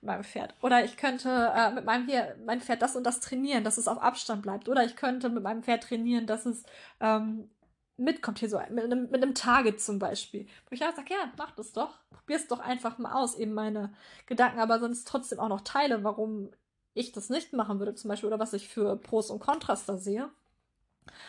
mit 0.00 0.08
meinem 0.08 0.24
Pferd. 0.24 0.54
Oder 0.62 0.84
ich 0.84 0.96
könnte 0.96 1.52
äh, 1.56 1.70
mit 1.72 1.84
meinem 1.84 2.06
hier, 2.06 2.36
mein 2.44 2.60
Pferd 2.60 2.82
das 2.82 2.96
und 2.96 3.04
das 3.04 3.20
trainieren, 3.20 3.64
dass 3.64 3.78
es 3.78 3.88
auf 3.88 3.98
Abstand 3.98 4.42
bleibt. 4.42 4.68
Oder 4.68 4.84
ich 4.84 4.96
könnte 4.96 5.30
mit 5.30 5.42
meinem 5.42 5.62
Pferd 5.62 5.84
trainieren, 5.84 6.26
dass 6.26 6.44
es 6.46 6.64
ähm, 7.00 7.48
mitkommt 7.96 8.38
hier 8.38 8.50
so 8.50 8.58
mit 8.70 8.84
einem, 8.84 9.10
mit 9.10 9.22
einem 9.22 9.34
Target 9.34 9.80
zum 9.80 9.98
Beispiel. 9.98 10.46
Wo 10.68 10.74
ich 10.74 10.84
auch 10.84 10.94
sage, 10.94 11.14
ja, 11.14 11.32
mach 11.36 11.52
das 11.52 11.72
doch. 11.72 11.98
Probier 12.10 12.36
es 12.36 12.48
doch 12.48 12.60
einfach 12.60 12.98
mal 12.98 13.12
aus, 13.12 13.36
eben 13.36 13.54
meine 13.54 13.92
Gedanken, 14.26 14.60
aber 14.60 14.80
sonst 14.80 15.08
trotzdem 15.08 15.40
auch 15.40 15.48
noch 15.48 15.62
teile, 15.62 16.04
warum 16.04 16.50
ich 16.94 17.12
das 17.12 17.30
nicht 17.30 17.52
machen 17.52 17.78
würde, 17.78 17.94
zum 17.94 18.08
Beispiel, 18.08 18.28
oder 18.28 18.38
was 18.38 18.52
ich 18.52 18.68
für 18.68 18.96
Pros 18.96 19.30
und 19.30 19.40
Kontras 19.40 19.86
da 19.86 19.96
sehe. 19.96 20.30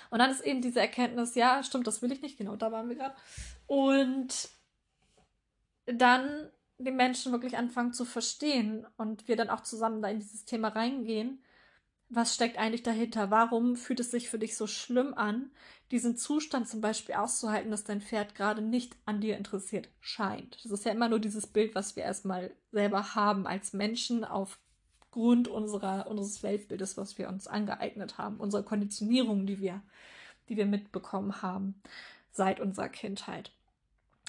Und 0.10 0.20
dann 0.20 0.32
ist 0.32 0.42
eben 0.42 0.62
diese 0.62 0.80
Erkenntnis, 0.80 1.36
ja, 1.36 1.63
stimmt, 1.63 1.88
das 1.88 2.02
will 2.02 2.12
ich 2.12 2.22
nicht, 2.22 2.38
genau, 2.38 2.56
da 2.56 2.72
waren 2.72 2.90
wir 2.90 2.96
gerade. 2.96 3.16
Und 3.66 4.50
dann 5.86 6.50
die 6.78 6.92
Menschen 6.92 7.32
wirklich 7.32 7.58
anfangen 7.58 7.94
zu 7.94 8.06
verstehen 8.06 8.86
und 8.98 9.28
wir 9.28 9.36
dann 9.36 9.50
auch 9.50 9.62
zusammen 9.62 10.02
da 10.02 10.10
in 10.10 10.20
dieses 10.20 10.46
Thema 10.46 10.70
reingehen 10.70 11.42
was 12.10 12.34
steckt 12.34 12.58
eigentlich 12.58 12.84
dahinter? 12.84 13.32
Warum 13.32 13.76
fühlt 13.76 14.00
es 14.00 14.12
sich 14.12 14.30
für 14.30 14.40
dich 14.40 14.56
so 14.56 14.68
schlimm 14.68 15.13
an, 15.13 15.52
diesen 15.92 16.16
Zustand 16.16 16.68
zum 16.68 16.82
Beispiel 16.82 17.16
auszuhalten, 17.16 17.72
dass 17.72 17.84
dein 17.84 18.02
Pferd 18.02 18.36
gerade 18.36 18.62
nicht 18.62 18.96
an 19.06 19.20
dir 19.20 19.38
interessiert 19.38 19.90
scheint? 20.00 20.63
Das 20.63 20.72
ist 20.72 20.86
ja 20.86 20.92
immer 20.92 21.10
nur 21.10 21.20
dieses 21.20 21.48
Bild, 21.48 21.76
was 21.76 21.96
wir 21.96 22.04
erstmal 22.04 22.52
selber 22.72 23.16
haben 23.16 23.46
als 23.46 23.74
Menschen 23.74 24.24
aufgrund 25.17 25.47
unserer, 25.47 26.06
unseres 26.08 26.43
Weltbildes, 26.43 26.95
was 26.95 27.17
wir 27.17 27.27
uns 27.27 27.47
angeeignet 27.47 28.19
haben, 28.19 28.38
unserer 28.38 28.62
Konditionierung, 28.62 29.47
die 29.47 29.60
wir, 29.60 29.82
die 30.47 30.58
wir 30.58 30.67
mitbekommen 30.67 31.41
haben 31.41 31.82
seit 32.32 32.60
unserer 32.60 32.89
Kindheit. 32.89 33.51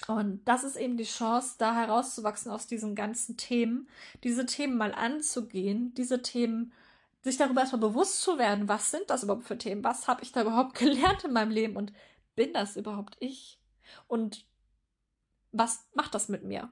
Und 0.07 0.41
das 0.45 0.63
ist 0.63 0.77
eben 0.77 0.97
die 0.97 1.03
Chance, 1.03 1.55
da 1.59 1.75
herauszuwachsen 1.75 2.51
aus 2.51 2.65
diesen 2.65 2.95
ganzen 2.95 3.37
Themen, 3.37 3.87
diese 4.23 4.47
Themen 4.47 4.77
mal 4.77 4.93
anzugehen, 4.95 5.93
diese 5.93 6.23
Themen 6.23 6.71
sich 7.21 7.37
darüber 7.37 7.61
erstmal 7.61 7.81
bewusst 7.81 8.23
zu 8.23 8.39
werden, 8.39 8.67
was 8.67 8.89
sind 8.89 9.03
das 9.09 9.21
überhaupt 9.21 9.45
für 9.45 9.59
Themen, 9.59 9.83
was 9.83 10.07
habe 10.07 10.23
ich 10.23 10.31
da 10.31 10.41
überhaupt 10.41 10.73
gelernt 10.79 11.23
in 11.23 11.33
meinem 11.33 11.51
Leben 11.51 11.75
und 11.75 11.93
bin 12.35 12.51
das 12.53 12.77
überhaupt 12.77 13.15
ich? 13.19 13.59
Und 14.07 14.43
was 15.51 15.85
macht 15.93 16.15
das 16.15 16.29
mit 16.29 16.43
mir? 16.43 16.71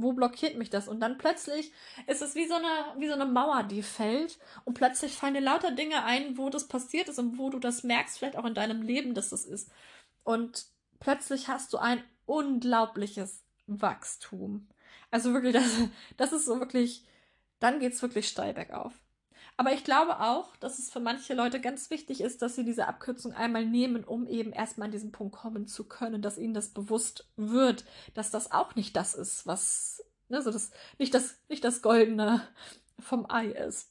Wo 0.00 0.12
blockiert 0.12 0.56
mich 0.56 0.70
das? 0.70 0.86
Und 0.86 1.00
dann 1.00 1.18
plötzlich 1.18 1.72
ist 2.06 2.22
es 2.22 2.36
wie 2.36 2.46
so 2.46 2.54
eine, 2.54 3.00
wie 3.00 3.08
so 3.08 3.14
eine 3.14 3.26
Mauer, 3.26 3.64
die 3.64 3.82
fällt 3.82 4.38
und 4.64 4.74
plötzlich 4.74 5.14
fallen 5.14 5.34
dir 5.34 5.40
lauter 5.40 5.72
Dinge 5.72 6.04
ein, 6.04 6.38
wo 6.38 6.50
das 6.50 6.68
passiert 6.68 7.08
ist 7.08 7.18
und 7.18 7.36
wo 7.36 7.50
du 7.50 7.58
das 7.58 7.82
merkst, 7.82 8.18
vielleicht 8.18 8.36
auch 8.36 8.44
in 8.44 8.54
deinem 8.54 8.82
Leben, 8.82 9.14
dass 9.14 9.30
das 9.30 9.44
ist. 9.44 9.70
Und 10.22 10.66
plötzlich 11.00 11.48
hast 11.48 11.72
du 11.72 11.78
ein 11.78 12.02
unglaubliches 12.26 13.42
Wachstum. 13.66 14.68
Also 15.10 15.32
wirklich, 15.32 15.54
das, 15.54 15.64
das 16.16 16.32
ist 16.32 16.44
so 16.44 16.60
wirklich, 16.60 17.04
dann 17.58 17.80
geht's 17.80 18.00
wirklich 18.02 18.28
steil 18.28 18.54
bergauf. 18.54 18.92
Aber 19.60 19.72
ich 19.72 19.82
glaube 19.82 20.20
auch, 20.20 20.54
dass 20.58 20.78
es 20.78 20.90
für 20.90 21.00
manche 21.00 21.34
Leute 21.34 21.60
ganz 21.60 21.90
wichtig 21.90 22.20
ist, 22.20 22.42
dass 22.42 22.54
sie 22.54 22.64
diese 22.64 22.86
Abkürzung 22.86 23.32
einmal 23.32 23.66
nehmen, 23.66 24.04
um 24.04 24.28
eben 24.28 24.52
erstmal 24.52 24.86
an 24.86 24.92
diesen 24.92 25.10
Punkt 25.12 25.34
kommen 25.34 25.66
zu 25.66 25.84
können, 25.88 26.22
dass 26.22 26.38
ihnen 26.38 26.54
das 26.54 26.68
bewusst 26.68 27.28
wird, 27.36 27.84
dass 28.14 28.30
das 28.30 28.52
auch 28.52 28.76
nicht 28.76 28.94
das 28.96 29.14
ist, 29.14 29.46
was, 29.48 30.04
ne, 30.28 30.42
so 30.42 30.52
das, 30.52 30.70
nicht 30.98 31.12
das, 31.12 31.38
nicht 31.48 31.64
das 31.64 31.82
Goldene 31.82 32.42
vom 33.00 33.28
Ei 33.30 33.48
ist. 33.48 33.90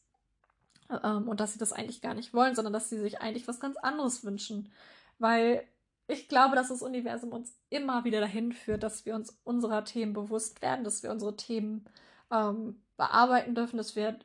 ähm, 1.03 1.27
und 1.27 1.39
dass 1.39 1.53
sie 1.53 1.60
das 1.60 1.73
eigentlich 1.73 2.01
gar 2.01 2.13
nicht 2.13 2.34
wollen, 2.34 2.56
sondern 2.56 2.73
dass 2.73 2.89
sie 2.89 2.99
sich 2.99 3.21
eigentlich 3.21 3.47
was 3.47 3.60
ganz 3.60 3.77
anderes 3.77 4.23
wünschen. 4.23 4.71
Weil 5.19 5.67
ich 6.08 6.30
glaube, 6.30 6.56
dass 6.56 6.69
das 6.69 6.82
Universum 6.82 7.32
uns 7.34 7.53
immer 7.69 8.06
wieder 8.06 8.21
dahin 8.21 8.53
führt, 8.53 8.84
dass 8.84 9.06
wir 9.06 9.15
uns 9.15 9.38
unserer 9.43 9.84
Themen 9.86 10.13
bewusst 10.13 10.62
werden, 10.62 10.84
dass 10.86 11.03
wir 11.03 11.12
unsere 11.12 11.36
Themen 11.36 11.86
ähm, 12.32 12.82
bearbeiten 12.97 13.56
dürfen, 13.56 13.77
dass 13.77 13.95
wir 13.95 14.17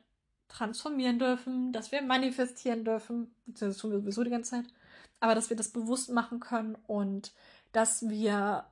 transformieren 0.53 1.19
dürfen, 1.19 1.73
dass 1.73 1.91
wir 1.91 2.01
manifestieren 2.01 2.85
dürfen, 2.85 3.33
beziehungsweise 3.45 3.81
tun 3.81 3.91
wir 3.91 3.99
sowieso 3.99 4.23
die 4.23 4.29
ganze 4.29 4.51
Zeit, 4.51 4.65
aber 5.19 5.35
dass 5.35 5.49
wir 5.49 5.57
das 5.57 5.71
bewusst 5.71 6.11
machen 6.11 6.39
können 6.39 6.77
und 6.87 7.33
dass 7.71 8.07
wir 8.07 8.65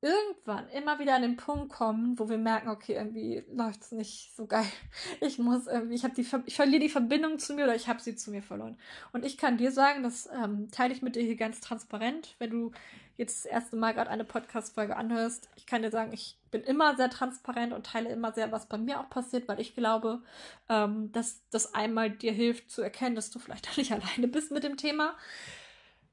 irgendwann 0.00 0.68
immer 0.68 1.00
wieder 1.00 1.16
an 1.16 1.22
den 1.22 1.36
Punkt 1.36 1.70
kommen, 1.70 2.18
wo 2.18 2.28
wir 2.28 2.38
merken, 2.38 2.68
okay, 2.68 2.94
irgendwie 2.94 3.42
läuft 3.52 3.82
es 3.82 3.92
nicht 3.92 4.36
so 4.36 4.46
geil. 4.46 4.66
Ich 5.20 5.38
muss 5.38 5.66
irgendwie, 5.66 5.96
ich 5.96 6.04
ich 6.46 6.54
verliere 6.54 6.80
die 6.80 6.88
Verbindung 6.88 7.38
zu 7.38 7.54
mir 7.54 7.64
oder 7.64 7.74
ich 7.74 7.88
habe 7.88 8.00
sie 8.00 8.14
zu 8.14 8.30
mir 8.30 8.42
verloren. 8.42 8.78
Und 9.12 9.24
ich 9.24 9.36
kann 9.36 9.58
dir 9.58 9.72
sagen, 9.72 10.02
das 10.02 10.28
ähm, 10.32 10.70
teile 10.70 10.94
ich 10.94 11.02
mit 11.02 11.16
dir 11.16 11.22
hier 11.22 11.36
ganz 11.36 11.60
transparent, 11.60 12.36
wenn 12.38 12.50
du 12.50 12.72
jetzt 13.16 13.44
das 13.44 13.50
erste 13.50 13.76
Mal 13.76 13.92
gerade 13.94 14.10
eine 14.10 14.24
Podcast-Folge 14.24 14.96
anhörst. 14.96 15.48
Ich 15.56 15.66
kann 15.66 15.82
dir 15.82 15.90
sagen, 15.90 16.12
ich 16.12 16.38
bin 16.52 16.62
immer 16.62 16.96
sehr 16.96 17.10
transparent 17.10 17.72
und 17.72 17.84
teile 17.84 18.10
immer 18.10 18.32
sehr, 18.32 18.52
was 18.52 18.66
bei 18.66 18.78
mir 18.78 19.00
auch 19.00 19.10
passiert, 19.10 19.48
weil 19.48 19.60
ich 19.60 19.74
glaube, 19.74 20.22
ähm, 20.68 21.10
dass 21.10 21.42
das 21.50 21.74
einmal 21.74 22.10
dir 22.10 22.32
hilft 22.32 22.70
zu 22.70 22.80
erkennen, 22.80 23.16
dass 23.16 23.30
du 23.30 23.40
vielleicht 23.40 23.76
nicht 23.76 23.92
alleine 23.92 24.28
bist 24.28 24.52
mit 24.52 24.62
dem 24.62 24.76
Thema. 24.76 25.16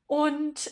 Und 0.07 0.71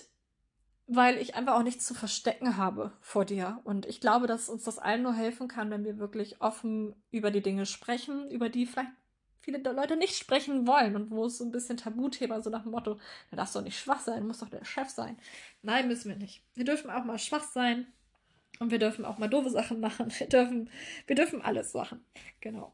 weil 0.88 1.18
ich 1.18 1.36
einfach 1.36 1.56
auch 1.56 1.64
nichts 1.64 1.86
zu 1.86 1.94
verstecken 1.94 2.58
habe 2.58 2.92
vor 3.02 3.26
dir. 3.26 3.60
Und 3.64 3.86
ich 3.86 4.02
glaube, 4.02 4.28
dass 4.28 4.50
uns 4.50 4.64
das 4.64 4.80
allen 4.80 5.04
nur 5.04 5.14
helfen 5.14 5.48
kann, 5.48 5.70
wenn 5.72 5.86
wir 5.86 5.98
wirklich 5.98 6.42
offen 6.42 6.96
über 7.12 7.32
die 7.32 7.42
Dinge 7.42 7.66
sprechen, 7.66 8.30
über 8.30 8.50
die 8.50 8.66
vielleicht 8.66 8.92
viele 9.44 9.60
Leute 9.60 9.98
nicht 9.98 10.18
sprechen 10.18 10.66
wollen 10.66 10.96
und 10.96 11.12
wo 11.12 11.26
es 11.26 11.38
so 11.38 11.44
ein 11.44 11.52
bisschen 11.52 11.78
Tabuthema, 11.78 12.42
so 12.42 12.50
nach 12.50 12.64
dem 12.64 12.72
Motto, 12.72 12.98
da 13.30 13.38
darfst 13.38 13.56
du 13.56 13.62
nicht 13.62 13.78
schwach 13.78 14.00
sein, 14.00 14.26
muss 14.26 14.40
doch 14.40 14.50
der 14.50 14.64
Chef 14.64 14.90
sein. 14.90 15.18
Nein, 15.62 15.88
müssen 15.88 16.10
wir 16.10 16.16
nicht. 16.16 16.44
Wir 16.56 16.66
dürfen 16.66 16.90
auch 16.90 17.04
mal 17.04 17.20
schwach 17.20 17.44
sein 17.44 17.88
und 18.60 18.72
wir 18.72 18.80
dürfen 18.80 19.04
auch 19.04 19.18
mal 19.18 19.28
doofe 19.28 19.50
Sachen 19.50 19.80
machen. 19.80 20.12
Wir 20.18 20.28
dürfen, 20.28 20.70
wir 21.08 21.16
dürfen 21.16 21.42
alles 21.42 21.74
machen. 21.74 22.06
Genau. 22.40 22.74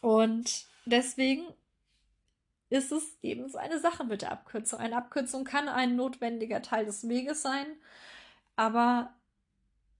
Und 0.00 0.66
deswegen 0.84 1.44
ist 2.70 2.92
es 2.92 3.16
eben 3.22 3.48
so 3.48 3.58
eine 3.58 3.78
Sache 3.78 4.04
mit 4.04 4.22
der 4.22 4.32
Abkürzung. 4.32 4.78
Eine 4.78 4.96
Abkürzung 4.96 5.44
kann 5.44 5.68
ein 5.68 5.96
notwendiger 5.96 6.62
Teil 6.62 6.84
des 6.84 7.08
Weges 7.08 7.42
sein, 7.42 7.66
aber 8.56 9.14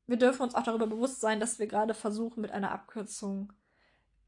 wir 0.07 0.17
dürfen 0.17 0.43
uns 0.43 0.55
auch 0.55 0.63
darüber 0.63 0.87
bewusst 0.87 1.21
sein, 1.21 1.41
dass 1.41 1.59
wir 1.59 1.67
gerade 1.67 1.95
versuchen, 1.95 2.41
mit 2.41 2.51
einer 2.51 2.71
Abkürzung 2.73 3.53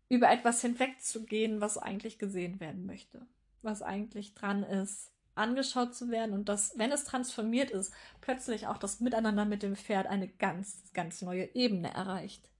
über 0.08 0.30
etwas 0.30 0.60
hinwegzugehen, 0.60 1.60
was 1.60 1.78
eigentlich 1.78 2.18
gesehen 2.18 2.60
werden 2.60 2.84
möchte, 2.86 3.26
was 3.62 3.80
eigentlich 3.82 4.34
dran 4.34 4.62
ist, 4.62 5.12
angeschaut 5.34 5.94
zu 5.94 6.10
werden 6.10 6.34
und 6.34 6.48
dass, 6.48 6.78
wenn 6.78 6.92
es 6.92 7.04
transformiert 7.04 7.70
ist, 7.70 7.92
plötzlich 8.20 8.66
auch 8.66 8.76
das 8.76 9.00
Miteinander 9.00 9.44
mit 9.44 9.62
dem 9.62 9.76
Pferd 9.76 10.06
eine 10.06 10.28
ganz, 10.28 10.82
ganz 10.92 11.22
neue 11.22 11.54
Ebene 11.54 11.92
erreicht. 11.92 12.50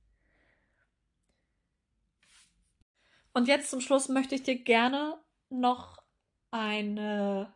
Und 3.33 3.49
jetzt 3.49 3.71
zum 3.71 3.81
Schluss 3.81 4.09
möchte 4.09 4.35
ich 4.35 4.43
dir 4.43 4.59
gerne 4.59 5.19
noch 5.51 6.03
eine 6.51 7.53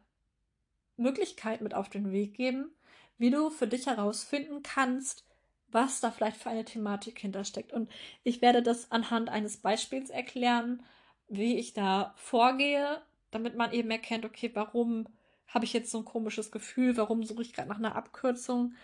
Möglichkeit 0.97 1.61
mit 1.61 1.75
auf 1.75 1.89
den 1.89 2.13
Weg 2.13 2.35
geben, 2.35 2.71
wie 3.19 3.31
du 3.31 3.51
für 3.51 3.67
dich 3.67 3.87
herausfinden 3.87 4.63
kannst, 4.63 5.25
was 5.69 6.01
da 6.01 6.11
vielleicht 6.11 6.37
für 6.37 6.51
eine 6.51 6.65
Thematik 6.65 7.19
hintersteckt. 7.19 7.73
Und 7.73 7.91
ich 8.23 8.43
werde 8.43 8.63
das 8.63 8.91
anhand 8.93 9.29
eines 9.29 9.57
Beispiels 9.57 10.11
erklären, 10.11 10.83
wie 11.29 11.59
ich 11.59 11.73
da 11.73 12.15
vorgehe, 12.17 13.03
damit 13.31 13.57
man 13.57 13.73
eben 13.73 13.91
erkennt, 13.91 14.25
okay, 14.25 14.51
warum 14.55 15.09
habe 15.49 15.65
ich 15.65 15.73
jetzt 15.73 15.91
so 15.91 15.99
ein 15.99 16.05
komisches 16.05 16.51
Gefühl, 16.51 16.97
warum 16.97 17.25
suche 17.25 17.43
ich 17.43 17.53
gerade 17.53 17.69
nach 17.69 17.79
einer 17.79 17.97
Abkürzung. 17.97 18.75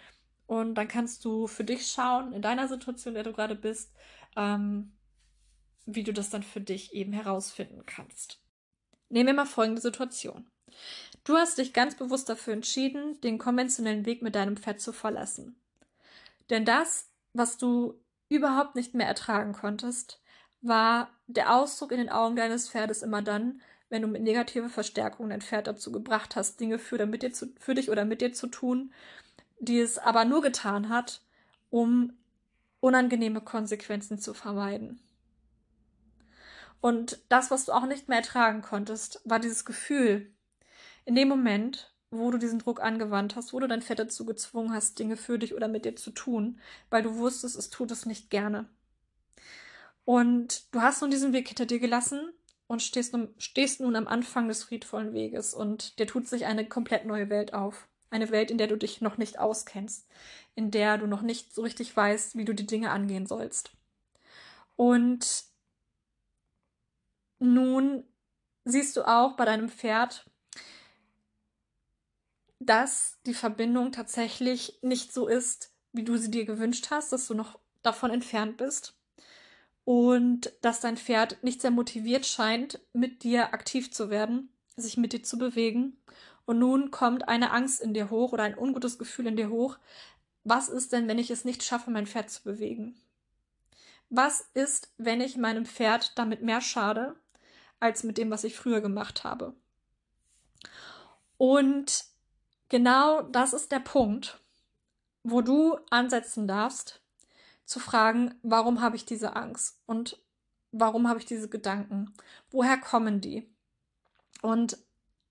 Und 0.46 0.74
dann 0.74 0.88
kannst 0.88 1.24
du 1.24 1.46
für 1.46 1.64
dich 1.64 1.86
schauen, 1.86 2.32
in 2.32 2.42
deiner 2.42 2.68
Situation, 2.68 3.12
in 3.12 3.14
der 3.16 3.24
du 3.24 3.32
gerade 3.32 3.54
bist, 3.54 3.92
ähm, 4.36 4.92
wie 5.86 6.02
du 6.02 6.12
das 6.12 6.30
dann 6.30 6.42
für 6.42 6.60
dich 6.60 6.92
eben 6.92 7.12
herausfinden 7.12 7.84
kannst. 7.86 8.40
Nehmen 9.10 9.26
wir 9.26 9.34
mal 9.34 9.46
folgende 9.46 9.80
Situation. 9.82 10.46
Du 11.24 11.36
hast 11.36 11.58
dich 11.58 11.72
ganz 11.72 11.96
bewusst 11.96 12.28
dafür 12.28 12.54
entschieden, 12.54 13.20
den 13.20 13.38
konventionellen 13.38 14.06
Weg 14.06 14.22
mit 14.22 14.34
deinem 14.34 14.56
Pferd 14.56 14.80
zu 14.80 14.92
verlassen. 14.92 15.60
Denn 16.48 16.64
das, 16.64 17.08
was 17.34 17.58
du 17.58 18.00
überhaupt 18.28 18.76
nicht 18.76 18.94
mehr 18.94 19.06
ertragen 19.06 19.52
konntest, 19.52 20.20
war 20.62 21.10
der 21.26 21.54
Ausdruck 21.54 21.92
in 21.92 21.98
den 21.98 22.08
Augen 22.08 22.36
deines 22.36 22.70
Pferdes 22.70 23.02
immer 23.02 23.20
dann, 23.20 23.60
wenn 23.88 24.02
du 24.02 24.08
mit 24.08 24.22
negativer 24.22 24.68
Verstärkung 24.68 25.30
dein 25.30 25.42
Pferd 25.42 25.66
dazu 25.66 25.90
gebracht 25.90 26.36
hast, 26.36 26.60
Dinge 26.60 26.78
für, 26.78 26.96
damit 26.96 27.22
dir 27.22 27.32
zu, 27.32 27.52
für 27.58 27.74
dich 27.74 27.90
oder 27.90 28.04
mit 28.04 28.20
dir 28.20 28.32
zu 28.32 28.46
tun, 28.46 28.92
die 29.58 29.80
es 29.80 29.98
aber 29.98 30.24
nur 30.24 30.42
getan 30.42 30.88
hat, 30.88 31.20
um 31.70 32.12
unangenehme 32.78 33.40
Konsequenzen 33.40 34.18
zu 34.18 34.32
vermeiden. 34.32 35.00
Und 36.80 37.20
das, 37.28 37.50
was 37.50 37.66
du 37.66 37.72
auch 37.72 37.86
nicht 37.86 38.08
mehr 38.08 38.18
ertragen 38.18 38.62
konntest, 38.62 39.20
war 39.24 39.38
dieses 39.38 39.64
Gefühl, 39.64 40.32
in 41.04 41.14
dem 41.14 41.28
Moment, 41.28 41.92
wo 42.10 42.30
du 42.30 42.38
diesen 42.38 42.58
Druck 42.58 42.80
angewandt 42.82 43.36
hast, 43.36 43.52
wo 43.52 43.60
du 43.60 43.68
dein 43.68 43.82
Pferd 43.82 44.00
dazu 44.00 44.24
gezwungen 44.24 44.72
hast, 44.72 44.98
Dinge 44.98 45.16
für 45.16 45.38
dich 45.38 45.54
oder 45.54 45.68
mit 45.68 45.84
dir 45.84 45.94
zu 45.96 46.10
tun, 46.10 46.58
weil 46.88 47.02
du 47.02 47.16
wusstest, 47.16 47.56
es 47.56 47.70
tut 47.70 47.90
es 47.90 48.06
nicht 48.06 48.30
gerne. 48.30 48.68
Und 50.04 50.74
du 50.74 50.80
hast 50.80 51.02
nun 51.02 51.10
diesen 51.10 51.32
Weg 51.32 51.48
hinter 51.48 51.66
dir 51.66 51.78
gelassen 51.78 52.32
und 52.66 52.82
stehst 52.82 53.12
nun, 53.12 53.32
stehst 53.38 53.80
nun 53.80 53.94
am 53.94 54.08
Anfang 54.08 54.48
des 54.48 54.64
friedvollen 54.64 55.12
Weges 55.12 55.54
und 55.54 55.98
dir 55.98 56.06
tut 56.06 56.26
sich 56.26 56.46
eine 56.46 56.66
komplett 56.68 57.04
neue 57.04 57.28
Welt 57.30 57.54
auf. 57.54 57.86
Eine 58.12 58.30
Welt, 58.30 58.50
in 58.50 58.58
der 58.58 58.66
du 58.66 58.76
dich 58.76 59.00
noch 59.00 59.18
nicht 59.18 59.38
auskennst, 59.38 60.08
in 60.56 60.72
der 60.72 60.98
du 60.98 61.06
noch 61.06 61.22
nicht 61.22 61.54
so 61.54 61.62
richtig 61.62 61.96
weißt, 61.96 62.36
wie 62.36 62.44
du 62.44 62.52
die 62.52 62.66
Dinge 62.66 62.90
angehen 62.90 63.26
sollst. 63.26 63.70
Und 64.74 65.44
nun 67.40 68.04
siehst 68.64 68.96
du 68.96 69.02
auch 69.02 69.32
bei 69.32 69.44
deinem 69.44 69.68
Pferd, 69.68 70.24
dass 72.60 73.18
die 73.26 73.34
Verbindung 73.34 73.90
tatsächlich 73.90 74.78
nicht 74.82 75.12
so 75.12 75.26
ist, 75.26 75.72
wie 75.92 76.04
du 76.04 76.16
sie 76.16 76.30
dir 76.30 76.44
gewünscht 76.44 76.88
hast, 76.90 77.12
dass 77.12 77.26
du 77.26 77.34
noch 77.34 77.58
davon 77.82 78.10
entfernt 78.10 78.58
bist 78.58 78.94
und 79.84 80.52
dass 80.60 80.80
dein 80.80 80.96
Pferd 80.96 81.42
nicht 81.42 81.62
sehr 81.62 81.70
motiviert 81.70 82.26
scheint, 82.26 82.80
mit 82.92 83.22
dir 83.24 83.54
aktiv 83.54 83.90
zu 83.90 84.10
werden, 84.10 84.50
sich 84.76 84.96
mit 84.98 85.12
dir 85.12 85.22
zu 85.22 85.38
bewegen. 85.38 85.96
Und 86.44 86.58
nun 86.58 86.90
kommt 86.90 87.28
eine 87.28 87.50
Angst 87.50 87.80
in 87.80 87.94
dir 87.94 88.10
hoch 88.10 88.32
oder 88.32 88.44
ein 88.44 88.58
ungutes 88.58 88.98
Gefühl 88.98 89.26
in 89.26 89.36
dir 89.36 89.50
hoch. 89.50 89.78
Was 90.44 90.68
ist 90.68 90.92
denn, 90.92 91.08
wenn 91.08 91.18
ich 91.18 91.30
es 91.30 91.44
nicht 91.44 91.62
schaffe, 91.62 91.90
mein 91.90 92.06
Pferd 92.06 92.30
zu 92.30 92.42
bewegen? 92.42 92.94
Was 94.10 94.48
ist, 94.54 94.92
wenn 94.98 95.20
ich 95.20 95.36
meinem 95.36 95.64
Pferd 95.64 96.18
damit 96.18 96.42
mehr 96.42 96.60
schade, 96.60 97.14
als 97.80 98.04
mit 98.04 98.18
dem, 98.18 98.30
was 98.30 98.44
ich 98.44 98.56
früher 98.56 98.80
gemacht 98.80 99.24
habe. 99.24 99.54
Und 101.38 102.04
genau 102.68 103.22
das 103.22 103.52
ist 103.52 103.72
der 103.72 103.80
Punkt, 103.80 104.38
wo 105.22 105.40
du 105.40 105.78
ansetzen 105.90 106.46
darfst, 106.46 107.00
zu 107.64 107.80
fragen, 107.80 108.34
warum 108.42 108.80
habe 108.80 108.96
ich 108.96 109.04
diese 109.04 109.36
Angst 109.36 109.80
und 109.86 110.18
warum 110.72 111.08
habe 111.08 111.18
ich 111.18 111.26
diese 111.26 111.48
Gedanken? 111.48 112.12
Woher 112.50 112.78
kommen 112.78 113.20
die? 113.20 113.48
Und 114.42 114.78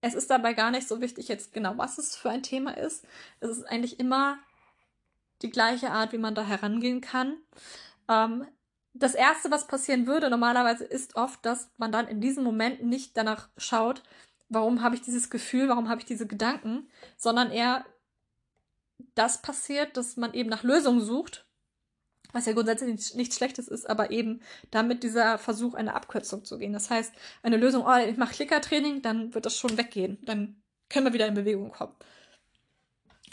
es 0.02 0.14
ist 0.14 0.30
dabei 0.30 0.54
gar 0.54 0.72
nicht 0.72 0.88
so 0.88 1.02
wichtig 1.02 1.28
jetzt 1.28 1.54
genau, 1.54 1.78
was 1.78 1.98
es 1.98 2.16
für 2.16 2.30
ein 2.30 2.44
Thema 2.44 2.78
ist. 2.78 3.06
Es 3.40 3.50
ist 3.50 3.64
eigentlich 3.66 4.00
immer 4.00 4.38
die 5.42 5.50
gleiche 5.50 5.92
Art, 5.92 6.14
wie 6.14 6.18
man 6.18 6.36
da 6.36 6.44
herangehen 6.44 7.02
kann. 7.02 7.38
Ähm, 8.08 8.48
das 8.94 9.16
Erste, 9.16 9.52
was 9.52 9.68
passieren 9.68 10.08
würde 10.08 10.30
normalerweise, 10.30 10.84
ist 10.84 11.16
oft, 11.16 11.46
dass 11.46 11.70
man 11.78 11.92
dann 11.92 12.08
in 12.08 12.22
diesem 12.22 12.44
Moment 12.44 12.84
nicht 12.84 13.16
danach 13.16 13.50
schaut, 13.58 14.04
warum 14.50 14.82
habe 14.82 14.96
ich 14.96 15.02
dieses 15.02 15.30
Gefühl, 15.30 15.70
warum 15.70 15.90
habe 15.90 16.02
ich 16.02 16.06
diese 16.06 16.28
Gedanken, 16.28 16.90
sondern 17.18 17.52
eher 17.52 17.86
das 19.16 19.42
passiert, 19.42 19.96
dass 19.96 20.18
man 20.18 20.34
eben 20.34 20.50
nach 20.50 20.64
Lösungen 20.64 21.02
sucht, 21.02 21.46
was 22.32 22.46
ja 22.46 22.54
grundsätzlich 22.54 23.16
nichts 23.16 23.36
Schlechtes 23.36 23.68
ist, 23.68 23.90
aber 23.90 24.12
eben 24.12 24.42
damit 24.72 25.04
dieser 25.04 25.38
Versuch, 25.38 25.74
eine 25.74 25.96
Abkürzung 25.96 26.46
zu 26.46 26.58
gehen. 26.58 26.74
Das 26.74 26.90
heißt, 26.90 27.14
eine 27.42 27.58
Lösung, 27.58 27.86
oh, 27.86 27.98
ich 27.98 28.18
mache 28.18 28.34
Klickertraining, 28.34 29.02
dann 29.02 29.34
wird 29.34 29.46
das 29.46 29.58
schon 29.58 29.78
weggehen, 29.78 30.20
dann 30.24 30.62
können 30.90 31.06
wir 31.06 31.14
wieder 31.14 31.28
in 31.28 31.34
Bewegung 31.34 31.72
kommen. 31.72 31.96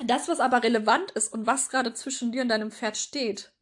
Das, 0.04 0.28
was 0.28 0.40
aber 0.40 0.62
relevant 0.62 1.10
ist 1.12 1.32
und 1.32 1.46
was 1.46 1.70
gerade 1.70 1.94
zwischen 1.94 2.32
dir 2.32 2.42
und 2.42 2.48
deinem 2.48 2.70
Pferd 2.70 2.96
steht, 2.96 3.52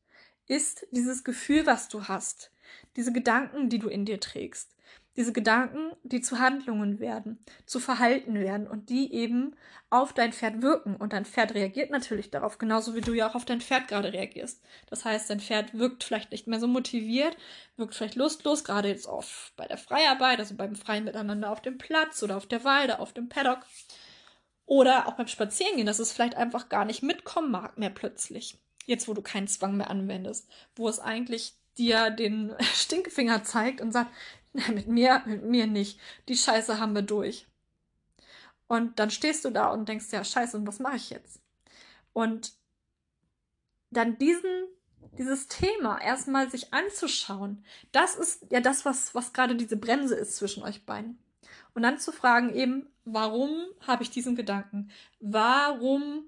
ist 0.46 0.86
dieses 0.90 1.24
Gefühl, 1.24 1.66
was 1.66 1.88
du 1.88 2.04
hast, 2.04 2.50
diese 2.96 3.12
Gedanken, 3.12 3.68
die 3.68 3.78
du 3.78 3.88
in 3.88 4.04
dir 4.04 4.20
trägst, 4.20 4.74
diese 5.16 5.32
Gedanken, 5.32 5.92
die 6.02 6.20
zu 6.20 6.40
Handlungen 6.40 6.98
werden, 6.98 7.38
zu 7.66 7.78
Verhalten 7.78 8.34
werden 8.34 8.66
und 8.66 8.90
die 8.90 9.12
eben 9.12 9.54
auf 9.88 10.12
dein 10.12 10.32
Pferd 10.32 10.60
wirken. 10.60 10.96
Und 10.96 11.12
dein 11.12 11.24
Pferd 11.24 11.54
reagiert 11.54 11.90
natürlich 11.90 12.30
darauf, 12.30 12.58
genauso 12.58 12.96
wie 12.96 13.00
du 13.00 13.12
ja 13.12 13.28
auch 13.28 13.36
auf 13.36 13.44
dein 13.44 13.60
Pferd 13.60 13.86
gerade 13.86 14.12
reagierst. 14.12 14.60
Das 14.90 15.04
heißt, 15.04 15.30
dein 15.30 15.38
Pferd 15.38 15.74
wirkt 15.74 16.02
vielleicht 16.02 16.32
nicht 16.32 16.48
mehr 16.48 16.58
so 16.58 16.66
motiviert, 16.66 17.36
wirkt 17.76 17.94
vielleicht 17.94 18.16
lustlos, 18.16 18.64
gerade 18.64 18.88
jetzt 18.88 19.06
auf 19.06 19.52
bei 19.56 19.68
der 19.68 19.78
Freiarbeit, 19.78 20.40
also 20.40 20.56
beim 20.56 20.74
freien 20.74 21.04
Miteinander 21.04 21.50
auf 21.50 21.62
dem 21.62 21.78
Platz 21.78 22.22
oder 22.24 22.36
auf 22.36 22.46
der 22.46 22.64
Weide, 22.64 22.98
auf 22.98 23.12
dem 23.12 23.28
Paddock. 23.28 23.60
Oder 24.66 25.06
auch 25.06 25.12
beim 25.12 25.28
Spazierengehen, 25.28 25.86
dass 25.86 25.98
es 26.00 26.10
vielleicht 26.10 26.36
einfach 26.36 26.68
gar 26.68 26.84
nicht 26.84 27.02
mitkommen 27.02 27.52
mag 27.52 27.78
mehr 27.78 27.90
plötzlich. 27.90 28.58
Jetzt, 28.86 29.08
wo 29.08 29.14
du 29.14 29.22
keinen 29.22 29.48
Zwang 29.48 29.76
mehr 29.76 29.90
anwendest, 29.90 30.48
wo 30.76 30.88
es 30.88 31.00
eigentlich 31.00 31.54
dir 31.78 32.10
den 32.10 32.54
Stinkefinger 32.74 33.44
zeigt 33.44 33.80
und 33.80 33.92
sagt, 33.92 34.10
mit 34.52 34.86
mir, 34.86 35.22
mit 35.26 35.44
mir 35.44 35.66
nicht. 35.66 35.98
Die 36.28 36.36
Scheiße 36.36 36.78
haben 36.78 36.94
wir 36.94 37.02
durch. 37.02 37.46
Und 38.66 38.98
dann 38.98 39.10
stehst 39.10 39.44
du 39.44 39.50
da 39.50 39.68
und 39.70 39.88
denkst, 39.88 40.06
ja, 40.10 40.24
scheiße, 40.24 40.56
und 40.56 40.66
was 40.66 40.78
mache 40.78 40.96
ich 40.96 41.10
jetzt? 41.10 41.40
Und 42.12 42.52
dann 43.90 44.18
diesen, 44.18 44.66
dieses 45.18 45.48
Thema 45.48 46.00
erstmal 46.00 46.50
sich 46.50 46.72
anzuschauen, 46.72 47.64
das 47.92 48.16
ist 48.16 48.46
ja 48.50 48.60
das, 48.60 48.84
was, 48.84 49.14
was 49.14 49.32
gerade 49.32 49.54
diese 49.56 49.76
Bremse 49.76 50.14
ist 50.14 50.36
zwischen 50.36 50.62
euch 50.62 50.86
beiden. 50.86 51.18
Und 51.74 51.82
dann 51.82 51.98
zu 51.98 52.12
fragen 52.12 52.54
eben, 52.54 52.86
warum 53.04 53.64
habe 53.80 54.02
ich 54.02 54.10
diesen 54.10 54.36
Gedanken? 54.36 54.90
Warum 55.20 56.24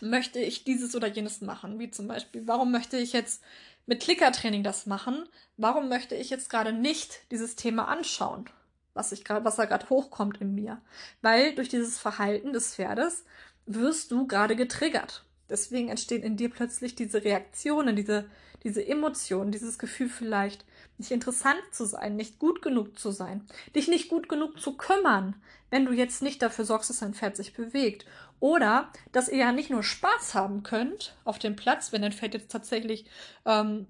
möchte 0.00 0.38
ich 0.38 0.64
dieses 0.64 0.94
oder 0.94 1.08
jenes 1.08 1.40
machen? 1.40 1.78
Wie 1.78 1.90
zum 1.90 2.08
Beispiel, 2.08 2.46
warum 2.46 2.70
möchte 2.72 2.96
ich 2.96 3.12
jetzt 3.12 3.42
mit 3.86 4.00
Klickertraining 4.00 4.62
das 4.62 4.86
machen, 4.86 5.28
warum 5.56 5.88
möchte 5.88 6.14
ich 6.14 6.30
jetzt 6.30 6.48
gerade 6.50 6.72
nicht 6.72 7.30
dieses 7.30 7.56
Thema 7.56 7.88
anschauen, 7.88 8.46
was 8.94 9.12
ich 9.12 9.24
gerade, 9.24 9.44
was 9.44 9.56
da 9.56 9.66
gerade 9.66 9.88
hochkommt 9.90 10.40
in 10.40 10.54
mir? 10.54 10.80
Weil 11.22 11.54
durch 11.54 11.68
dieses 11.68 11.98
Verhalten 11.98 12.52
des 12.52 12.74
Pferdes 12.74 13.24
wirst 13.66 14.10
du 14.10 14.26
gerade 14.26 14.56
getriggert. 14.56 15.24
Deswegen 15.48 15.88
entstehen 15.88 16.22
in 16.22 16.36
dir 16.36 16.50
plötzlich 16.50 16.94
diese 16.94 17.24
Reaktionen, 17.24 17.96
diese, 17.96 18.26
diese 18.62 18.86
Emotionen, 18.86 19.52
dieses 19.52 19.78
Gefühl 19.78 20.08
vielleicht, 20.08 20.64
nicht 20.96 21.10
interessant 21.10 21.60
zu 21.72 21.84
sein, 21.84 22.16
nicht 22.16 22.38
gut 22.38 22.62
genug 22.62 22.98
zu 22.98 23.10
sein, 23.10 23.46
dich 23.74 23.88
nicht 23.88 24.08
gut 24.08 24.28
genug 24.28 24.60
zu 24.60 24.76
kümmern, 24.76 25.34
wenn 25.70 25.84
du 25.86 25.92
jetzt 25.92 26.22
nicht 26.22 26.40
dafür 26.40 26.64
sorgst, 26.64 26.88
dass 26.88 27.00
dein 27.00 27.14
Pferd 27.14 27.36
sich 27.36 27.52
bewegt. 27.52 28.06
Oder 28.40 28.92
dass 29.12 29.28
ihr 29.28 29.38
ja 29.38 29.52
nicht 29.52 29.70
nur 29.70 29.82
Spaß 29.82 30.34
haben 30.34 30.62
könnt 30.62 31.16
auf 31.24 31.38
dem 31.38 31.56
Platz, 31.56 31.92
wenn 31.92 32.02
dein 32.02 32.12
Pferd 32.12 32.34
jetzt 32.34 32.52
tatsächlich 32.52 33.06
ähm, 33.44 33.86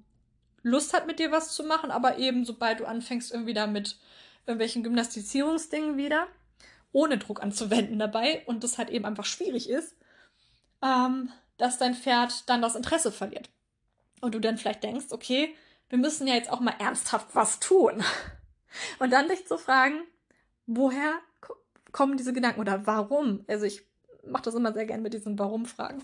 Lust 0.62 0.94
hat, 0.94 1.06
mit 1.06 1.18
dir 1.18 1.30
was 1.30 1.54
zu 1.54 1.62
machen, 1.64 1.90
aber 1.90 2.18
eben 2.18 2.44
sobald 2.44 2.80
du 2.80 2.86
anfängst, 2.86 3.32
irgendwie 3.32 3.54
da 3.54 3.66
mit 3.66 3.98
irgendwelchen 4.46 4.82
Gymnastizierungsdingen 4.82 5.96
wieder, 5.96 6.26
ohne 6.92 7.18
Druck 7.18 7.42
anzuwenden 7.42 7.98
dabei 7.98 8.42
und 8.46 8.64
das 8.64 8.78
halt 8.78 8.90
eben 8.90 9.04
einfach 9.04 9.24
schwierig 9.24 9.68
ist, 9.68 9.94
ähm, 10.82 11.30
dass 11.56 11.78
dein 11.78 11.94
Pferd 11.94 12.48
dann 12.48 12.62
das 12.62 12.74
Interesse 12.74 13.12
verliert. 13.12 13.50
Und 14.20 14.34
du 14.34 14.40
dann 14.40 14.58
vielleicht 14.58 14.82
denkst, 14.82 15.06
okay, 15.10 15.54
wir 15.88 15.98
müssen 15.98 16.26
ja 16.26 16.34
jetzt 16.34 16.50
auch 16.50 16.60
mal 16.60 16.74
ernsthaft 16.78 17.28
was 17.34 17.60
tun. 17.60 18.02
Und 18.98 19.10
dann 19.12 19.28
dich 19.28 19.46
zu 19.46 19.58
fragen, 19.58 20.00
woher 20.66 21.20
kommen 21.92 22.16
diese 22.16 22.32
Gedanken 22.32 22.60
oder 22.60 22.86
warum? 22.86 23.44
Also 23.46 23.66
ich 23.66 23.86
mache 24.26 24.44
das 24.44 24.54
immer 24.54 24.72
sehr 24.72 24.86
gern 24.86 25.02
mit 25.02 25.14
diesen 25.14 25.38
Warum-Fragen. 25.38 26.02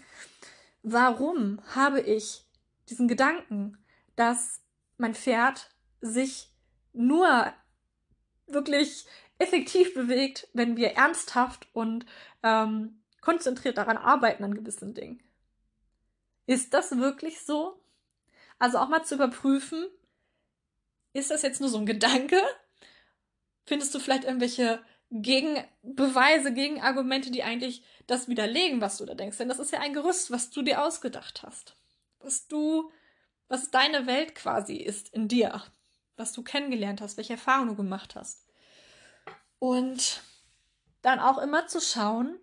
Warum 0.83 1.61
habe 1.75 2.01
ich 2.01 2.45
diesen 2.89 3.09
Gedanken, 3.09 3.79
dass 4.17 4.61
mein 4.99 5.15
Pferd 5.15 5.71
sich 6.01 6.53
nur 6.93 7.53
wirklich 8.47 9.07
effektiv 9.39 9.95
bewegt, 9.95 10.49
wenn 10.53 10.77
wir 10.77 10.93
ernsthaft 10.93 11.69
und 11.73 12.07
ähm, 12.43 13.01
konzentriert 13.21 13.79
daran 13.79 13.97
arbeiten 13.97 14.45
an 14.45 14.55
gewissen 14.55 14.95
Dingen? 14.95 15.23
Ist 16.51 16.75
das 16.75 16.99
wirklich 16.99 17.43
so? 17.43 17.81
Also 18.59 18.79
auch 18.79 18.89
mal 18.89 19.05
zu 19.05 19.15
überprüfen, 19.15 19.87
ist 21.13 21.31
das 21.31 21.43
jetzt 21.43 21.61
nur 21.61 21.71
so 21.71 21.79
ein 21.79 21.87
Gedanke? 21.87 22.43
Findest 23.67 23.95
du 23.95 24.01
vielleicht 24.01 24.25
irgendwelche 24.25 24.85
Gegenbeweise, 25.13 26.53
Gegenargumente, 26.53 27.31
die 27.31 27.45
eigentlich 27.45 27.85
das 28.09 28.27
widerlegen, 28.27 28.81
was 28.81 28.99
du 28.99 29.07
da 29.07 29.15
denkst? 29.15 29.39
Denn 29.39 29.49
das 29.49 29.61
ist 29.61 29.71
ja 29.71 29.79
ein 29.79 29.95
Gerüst, 29.95 30.33
was 30.33 30.51
du 30.51 30.63
dir 30.63 30.83
ausgedacht 30.83 31.45
hast. 31.45 31.77
Was 32.19 32.49
du, 32.49 32.91
was 33.47 33.71
deine 33.71 34.09
Welt 34.09 34.35
quasi 34.35 34.75
ist 34.75 35.15
in 35.15 35.29
dir. 35.29 35.63
Was 36.17 36.33
du 36.33 36.43
kennengelernt 36.43 37.01
hast, 37.01 37.17
welche 37.17 37.35
Erfahrungen 37.35 37.69
du 37.69 37.77
gemacht 37.77 38.17
hast. 38.17 38.45
Und 39.61 40.21
dann 41.03 41.21
auch 41.21 41.39
immer 41.39 41.69
zu 41.69 41.81
schauen, 41.81 42.41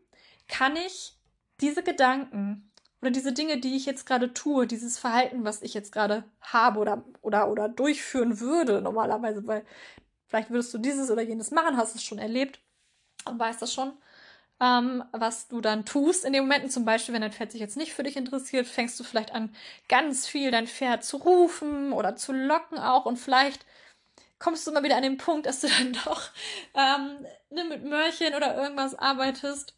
kann 0.47 0.77
ich 0.77 1.11
diese 1.59 1.83
Gedanken 1.83 2.71
oder 3.07 3.13
diese 3.13 3.31
Dinge, 3.31 3.57
die 3.57 3.77
ich 3.77 3.85
jetzt 3.85 4.05
gerade 4.05 4.33
tue, 4.33 4.67
dieses 4.67 4.99
Verhalten, 4.99 5.45
was 5.45 5.61
ich 5.61 5.73
jetzt 5.73 5.93
gerade 5.93 6.25
habe 6.41 6.81
oder, 6.81 7.05
oder, 7.21 7.49
oder 7.49 7.69
durchführen 7.69 8.41
würde 8.41 8.81
normalerweise, 8.81 9.47
weil 9.47 9.65
vielleicht 10.25 10.49
würdest 10.49 10.73
du 10.73 10.77
dieses 10.77 11.09
oder 11.09 11.21
jenes 11.21 11.51
machen, 11.51 11.77
hast 11.77 11.95
es 11.95 12.03
schon 12.03 12.19
erlebt 12.19 12.59
und 13.23 13.39
weißt 13.39 13.61
das 13.61 13.73
schon, 13.73 13.93
ähm, 14.59 15.05
was 15.13 15.47
du 15.47 15.61
dann 15.61 15.85
tust 15.85 16.25
in 16.25 16.33
den 16.33 16.43
Momenten. 16.43 16.69
Zum 16.69 16.83
Beispiel, 16.83 17.13
wenn 17.13 17.21
dein 17.21 17.31
Pferd 17.31 17.53
sich 17.53 17.61
jetzt 17.61 17.77
nicht 17.77 17.93
für 17.93 18.03
dich 18.03 18.17
interessiert, 18.17 18.67
fängst 18.67 18.99
du 18.99 19.05
vielleicht 19.05 19.33
an, 19.33 19.55
ganz 19.87 20.27
viel 20.27 20.51
dein 20.51 20.67
Pferd 20.67 21.05
zu 21.05 21.15
rufen 21.15 21.93
oder 21.93 22.17
zu 22.17 22.33
locken 22.33 22.77
auch 22.77 23.05
und 23.05 23.15
vielleicht 23.15 23.65
kommst 24.37 24.67
du 24.67 24.71
immer 24.71 24.83
wieder 24.83 24.97
an 24.97 25.03
den 25.03 25.17
Punkt, 25.17 25.45
dass 25.45 25.61
du 25.61 25.67
dann 25.77 25.93
doch 26.03 26.23
ähm, 26.73 27.25
ne, 27.51 27.63
mit 27.63 27.85
Mörchen 27.85 28.35
oder 28.35 28.61
irgendwas 28.61 28.95
arbeitest, 28.95 29.77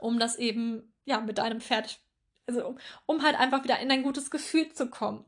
um 0.00 0.18
das 0.18 0.36
eben 0.36 0.90
ja 1.04 1.20
mit 1.20 1.36
deinem 1.36 1.60
Pferd 1.60 2.00
also 2.46 2.66
um, 2.66 2.78
um 3.06 3.22
halt 3.22 3.36
einfach 3.36 3.64
wieder 3.64 3.78
in 3.80 3.90
ein 3.90 4.02
gutes 4.02 4.30
Gefühl 4.30 4.72
zu 4.72 4.88
kommen. 4.88 5.24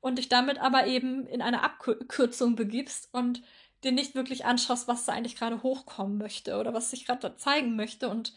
Und 0.00 0.18
dich 0.18 0.28
damit 0.28 0.58
aber 0.58 0.86
eben 0.86 1.26
in 1.26 1.40
eine 1.40 1.62
Abkürzung 1.62 2.56
begibst 2.56 3.08
und 3.12 3.42
dir 3.84 3.92
nicht 3.92 4.14
wirklich 4.14 4.44
anschaust, 4.44 4.86
was 4.86 5.06
da 5.06 5.12
eigentlich 5.12 5.36
gerade 5.36 5.62
hochkommen 5.62 6.18
möchte 6.18 6.58
oder 6.58 6.74
was 6.74 6.90
sich 6.90 7.06
gerade 7.06 7.36
zeigen 7.36 7.76
möchte 7.76 8.08
und 8.08 8.34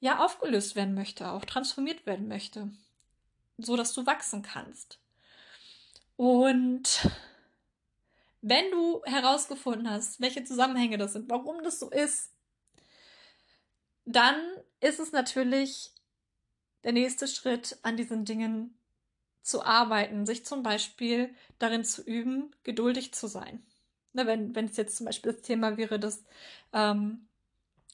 ja, 0.00 0.22
aufgelöst 0.24 0.76
werden 0.76 0.94
möchte, 0.94 1.30
auch 1.30 1.44
transformiert 1.44 2.06
werden 2.06 2.28
möchte, 2.28 2.70
so 3.58 3.76
dass 3.76 3.94
du 3.94 4.06
wachsen 4.06 4.42
kannst. 4.42 4.98
Und 6.16 7.08
wenn 8.42 8.70
du 8.70 9.02
herausgefunden 9.04 9.88
hast, 9.88 10.20
welche 10.20 10.44
Zusammenhänge 10.44 10.98
das 10.98 11.14
sind, 11.14 11.30
warum 11.30 11.62
das 11.62 11.80
so 11.80 11.90
ist, 11.90 12.30
dann 14.04 14.36
ist 14.80 15.00
es 15.00 15.12
natürlich 15.12 15.93
der 16.84 16.92
nächste 16.92 17.26
Schritt, 17.26 17.78
an 17.82 17.96
diesen 17.96 18.24
Dingen 18.24 18.78
zu 19.42 19.64
arbeiten, 19.64 20.26
sich 20.26 20.44
zum 20.44 20.62
Beispiel 20.62 21.34
darin 21.58 21.84
zu 21.84 22.02
üben, 22.02 22.54
geduldig 22.62 23.12
zu 23.12 23.26
sein. 23.26 23.62
Ne, 24.12 24.26
wenn, 24.26 24.54
wenn 24.54 24.66
es 24.66 24.76
jetzt 24.76 24.96
zum 24.96 25.06
Beispiel 25.06 25.32
das 25.32 25.42
Thema 25.42 25.76
wäre, 25.76 25.98
dass, 25.98 26.24
ähm, 26.72 27.26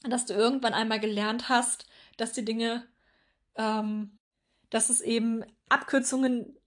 dass 0.03 0.25
du 0.25 0.33
irgendwann 0.33 0.73
einmal 0.73 0.99
gelernt 0.99 1.49
hast, 1.49 1.87
dass 2.17 2.33
die 2.33 2.45
Dinge, 2.45 2.87
ähm, 3.55 4.17
dass 4.69 4.89
es 4.89 5.01
eben 5.01 5.43
Abkürzungen 5.67 6.57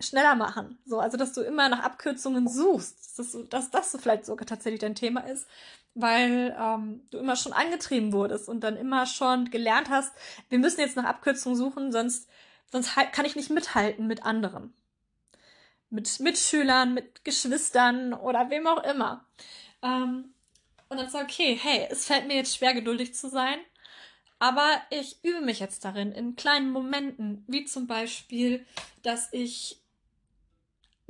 schneller 0.00 0.34
machen. 0.34 0.78
So, 0.84 1.00
also 1.00 1.16
dass 1.16 1.32
du 1.32 1.40
immer 1.40 1.68
nach 1.68 1.82
Abkürzungen 1.82 2.48
suchst, 2.48 3.18
dass, 3.18 3.36
dass 3.48 3.70
das 3.70 3.96
vielleicht 4.00 4.26
sogar 4.26 4.46
tatsächlich 4.46 4.80
dein 4.80 4.94
Thema 4.94 5.20
ist, 5.20 5.46
weil 5.94 6.56
ähm, 6.58 7.02
du 7.10 7.18
immer 7.18 7.36
schon 7.36 7.52
angetrieben 7.52 8.12
wurdest 8.12 8.48
und 8.48 8.60
dann 8.60 8.76
immer 8.76 9.06
schon 9.06 9.50
gelernt 9.50 9.90
hast, 9.90 10.12
wir 10.48 10.58
müssen 10.58 10.80
jetzt 10.80 10.96
nach 10.96 11.04
Abkürzungen 11.04 11.56
suchen, 11.56 11.92
sonst, 11.92 12.28
sonst 12.70 12.96
halt, 12.96 13.12
kann 13.12 13.24
ich 13.24 13.36
nicht 13.36 13.50
mithalten 13.50 14.06
mit 14.06 14.24
anderen. 14.24 14.72
Mit 15.90 16.20
Mitschülern, 16.20 16.94
mit 16.94 17.24
Geschwistern 17.24 18.14
oder 18.14 18.50
wem 18.50 18.66
auch 18.66 18.84
immer. 18.84 19.26
Ähm, 19.82 20.32
und 20.88 20.98
dann 20.98 21.08
sag, 21.08 21.24
okay, 21.24 21.58
hey, 21.60 21.86
es 21.90 22.06
fällt 22.06 22.26
mir 22.26 22.36
jetzt 22.36 22.56
schwer, 22.56 22.74
geduldig 22.74 23.14
zu 23.14 23.28
sein. 23.28 23.58
Aber 24.38 24.80
ich 24.90 25.22
übe 25.22 25.42
mich 25.42 25.60
jetzt 25.60 25.84
darin 25.84 26.12
in 26.12 26.34
kleinen 26.34 26.70
Momenten, 26.70 27.44
wie 27.46 27.66
zum 27.66 27.86
Beispiel, 27.86 28.64
dass 29.02 29.28
ich 29.32 29.80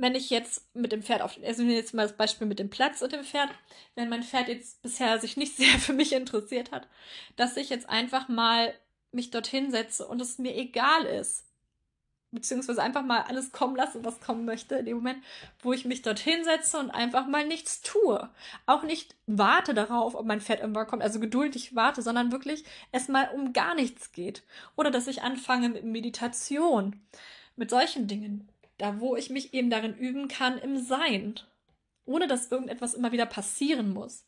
wenn 0.01 0.15
ich 0.15 0.31
jetzt 0.31 0.63
mit 0.75 0.91
dem 0.91 1.03
Pferd 1.03 1.21
auf, 1.21 1.37
also 1.45 1.61
jetzt 1.61 1.93
mal 1.93 2.01
das 2.07 2.17
Beispiel 2.17 2.47
mit 2.47 2.57
dem 2.57 2.71
Platz 2.71 3.03
und 3.03 3.13
dem 3.13 3.23
Pferd, 3.23 3.49
wenn 3.93 4.09
mein 4.09 4.23
Pferd 4.23 4.47
jetzt 4.47 4.81
bisher 4.81 5.19
sich 5.19 5.37
nicht 5.37 5.55
sehr 5.57 5.77
für 5.79 5.93
mich 5.93 6.13
interessiert 6.13 6.71
hat, 6.71 6.87
dass 7.35 7.55
ich 7.55 7.69
jetzt 7.69 7.87
einfach 7.87 8.27
mal 8.27 8.73
mich 9.11 9.29
dorthin 9.29 9.69
setze 9.69 10.07
und 10.07 10.19
es 10.19 10.39
mir 10.39 10.55
egal 10.55 11.05
ist, 11.05 11.45
beziehungsweise 12.31 12.81
einfach 12.81 13.03
mal 13.03 13.21
alles 13.27 13.51
kommen 13.51 13.75
lasse, 13.75 14.03
was 14.03 14.21
kommen 14.21 14.43
möchte, 14.45 14.75
in 14.75 14.85
dem 14.85 14.97
Moment, 14.97 15.23
wo 15.59 15.71
ich 15.71 15.85
mich 15.85 16.01
dorthin 16.01 16.43
setze 16.45 16.79
und 16.79 16.89
einfach 16.89 17.27
mal 17.27 17.45
nichts 17.45 17.81
tue. 17.81 18.27
Auch 18.65 18.81
nicht 18.81 19.15
warte 19.27 19.75
darauf, 19.75 20.15
ob 20.15 20.25
mein 20.25 20.41
Pferd 20.41 20.61
irgendwann 20.61 20.87
kommt, 20.87 21.03
also 21.03 21.19
geduldig 21.19 21.75
warte, 21.75 22.01
sondern 22.01 22.31
wirklich 22.31 22.63
erstmal 22.91 23.29
um 23.35 23.53
gar 23.53 23.75
nichts 23.75 24.13
geht. 24.13 24.41
Oder 24.75 24.89
dass 24.89 25.07
ich 25.07 25.21
anfange 25.21 25.69
mit 25.69 25.83
Meditation, 25.83 27.01
mit 27.55 27.69
solchen 27.69 28.07
Dingen 28.07 28.49
da 28.81 28.99
wo 28.99 29.15
ich 29.15 29.29
mich 29.29 29.53
eben 29.53 29.69
darin 29.69 29.95
üben 29.95 30.27
kann 30.27 30.57
im 30.57 30.77
Sein. 30.77 31.39
ohne 32.05 32.27
dass 32.27 32.51
irgendetwas 32.51 32.95
immer 32.95 33.11
wieder 33.11 33.27
passieren 33.27 33.93
muss. 33.93 34.25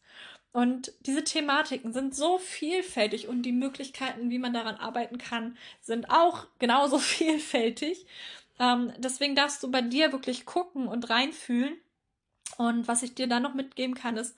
Und 0.51 0.93
diese 1.01 1.23
Thematiken 1.23 1.91
sind 1.91 2.15
so 2.15 2.37
vielfältig 2.37 3.27
und 3.27 3.41
die 3.41 3.51
Möglichkeiten, 3.51 4.29
wie 4.29 4.37
man 4.37 4.53
daran 4.53 4.75
arbeiten 4.75 5.17
kann, 5.17 5.57
sind 5.81 6.11
auch 6.11 6.45
genauso 6.59 6.99
vielfältig. 7.17 8.05
Ähm, 8.59 8.93
deswegen 8.99 9.35
darfst 9.35 9.63
du 9.63 9.71
bei 9.71 9.81
dir 9.81 10.11
wirklich 10.11 10.45
gucken 10.45 10.87
und 10.87 11.09
reinfühlen. 11.09 11.75
Und 12.57 12.87
was 12.87 13.01
ich 13.01 13.15
dir 13.15 13.27
dann 13.27 13.41
noch 13.41 13.55
mitgeben 13.55 13.95
kann, 13.95 14.15
ist, 14.17 14.37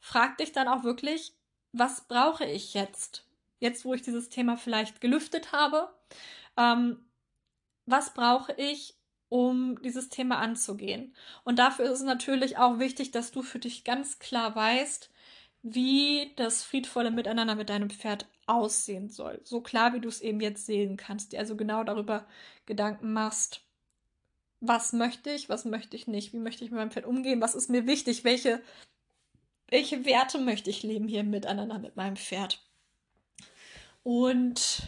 frag 0.00 0.38
dich 0.38 0.52
dann 0.52 0.66
auch 0.66 0.82
wirklich, 0.82 1.34
was 1.72 2.08
brauche 2.08 2.46
ich 2.46 2.72
jetzt? 2.72 3.26
Jetzt, 3.58 3.84
wo 3.84 3.92
ich 3.92 4.00
dieses 4.00 4.30
Thema 4.30 4.56
vielleicht 4.56 5.02
gelüftet 5.02 5.52
habe, 5.52 5.90
ähm, 6.56 7.04
was 7.84 8.14
brauche 8.14 8.54
ich, 8.54 8.94
um 9.30 9.80
dieses 9.82 10.10
Thema 10.10 10.38
anzugehen? 10.38 11.14
Und 11.44 11.58
dafür 11.58 11.86
ist 11.86 12.00
es 12.00 12.02
natürlich 12.02 12.58
auch 12.58 12.78
wichtig, 12.78 13.10
dass 13.12 13.30
du 13.30 13.42
für 13.42 13.58
dich 13.58 13.84
ganz 13.84 14.18
klar 14.18 14.54
weißt, 14.54 15.10
wie 15.62 16.32
das 16.36 16.62
friedvolle 16.62 17.10
Miteinander 17.10 17.54
mit 17.54 17.70
deinem 17.70 17.90
Pferd 17.90 18.26
aussehen 18.46 19.08
soll. 19.08 19.40
So 19.44 19.60
klar, 19.60 19.94
wie 19.94 20.00
du 20.00 20.08
es 20.08 20.20
eben 20.20 20.40
jetzt 20.40 20.66
sehen 20.66 20.96
kannst. 20.96 21.32
Dir 21.32 21.38
also 21.38 21.56
genau 21.56 21.84
darüber 21.84 22.26
Gedanken 22.66 23.12
machst, 23.12 23.62
was 24.60 24.92
möchte 24.92 25.30
ich, 25.30 25.48
was 25.48 25.64
möchte 25.64 25.96
ich 25.96 26.06
nicht, 26.06 26.32
wie 26.32 26.38
möchte 26.38 26.64
ich 26.64 26.70
mit 26.70 26.78
meinem 26.78 26.90
Pferd 26.90 27.06
umgehen, 27.06 27.40
was 27.40 27.54
ist 27.54 27.70
mir 27.70 27.86
wichtig, 27.86 28.24
welche, 28.24 28.60
welche 29.68 30.04
Werte 30.04 30.38
möchte 30.38 30.70
ich 30.70 30.82
leben 30.82 31.08
hier 31.08 31.24
miteinander 31.24 31.78
mit 31.78 31.96
meinem 31.96 32.16
Pferd. 32.16 32.62
Und 34.02 34.82